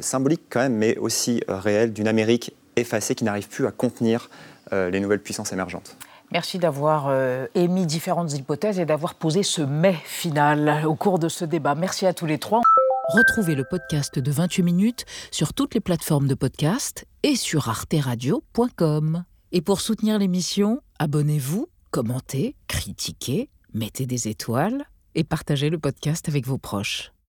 symbolique 0.00 0.42
quand 0.50 0.60
même, 0.60 0.76
mais 0.76 0.98
aussi 0.98 1.42
réelle 1.48 1.94
d'une 1.94 2.08
Amérique 2.08 2.54
effacé, 2.76 3.14
qui 3.14 3.24
n'arrive 3.24 3.48
plus 3.48 3.66
à 3.66 3.70
contenir 3.70 4.30
euh, 4.72 4.90
les 4.90 5.00
nouvelles 5.00 5.22
puissances 5.22 5.52
émergentes. 5.52 5.96
Merci 6.32 6.58
d'avoir 6.58 7.06
euh, 7.08 7.46
émis 7.54 7.86
différentes 7.86 8.32
hypothèses 8.32 8.78
et 8.80 8.86
d'avoir 8.86 9.14
posé 9.14 9.42
ce 9.42 9.62
mais 9.62 9.94
final 10.04 10.84
au 10.86 10.94
cours 10.94 11.18
de 11.18 11.28
ce 11.28 11.44
débat. 11.44 11.74
Merci 11.74 12.06
à 12.06 12.14
tous 12.14 12.26
les 12.26 12.38
trois. 12.38 12.62
Retrouvez 13.08 13.54
le 13.54 13.64
podcast 13.64 14.18
de 14.18 14.30
28 14.30 14.62
minutes 14.62 15.04
sur 15.30 15.52
toutes 15.52 15.74
les 15.74 15.80
plateformes 15.80 16.26
de 16.26 16.34
podcast 16.34 17.04
et 17.22 17.36
sur 17.36 17.68
arteradio.com. 17.68 19.24
Et 19.52 19.60
pour 19.60 19.80
soutenir 19.80 20.18
l'émission, 20.18 20.80
abonnez-vous, 20.98 21.68
commentez, 21.90 22.56
critiquez, 22.66 23.50
mettez 23.74 24.06
des 24.06 24.28
étoiles 24.28 24.86
et 25.14 25.22
partagez 25.22 25.70
le 25.70 25.78
podcast 25.78 26.28
avec 26.28 26.46
vos 26.46 26.58
proches. 26.58 27.14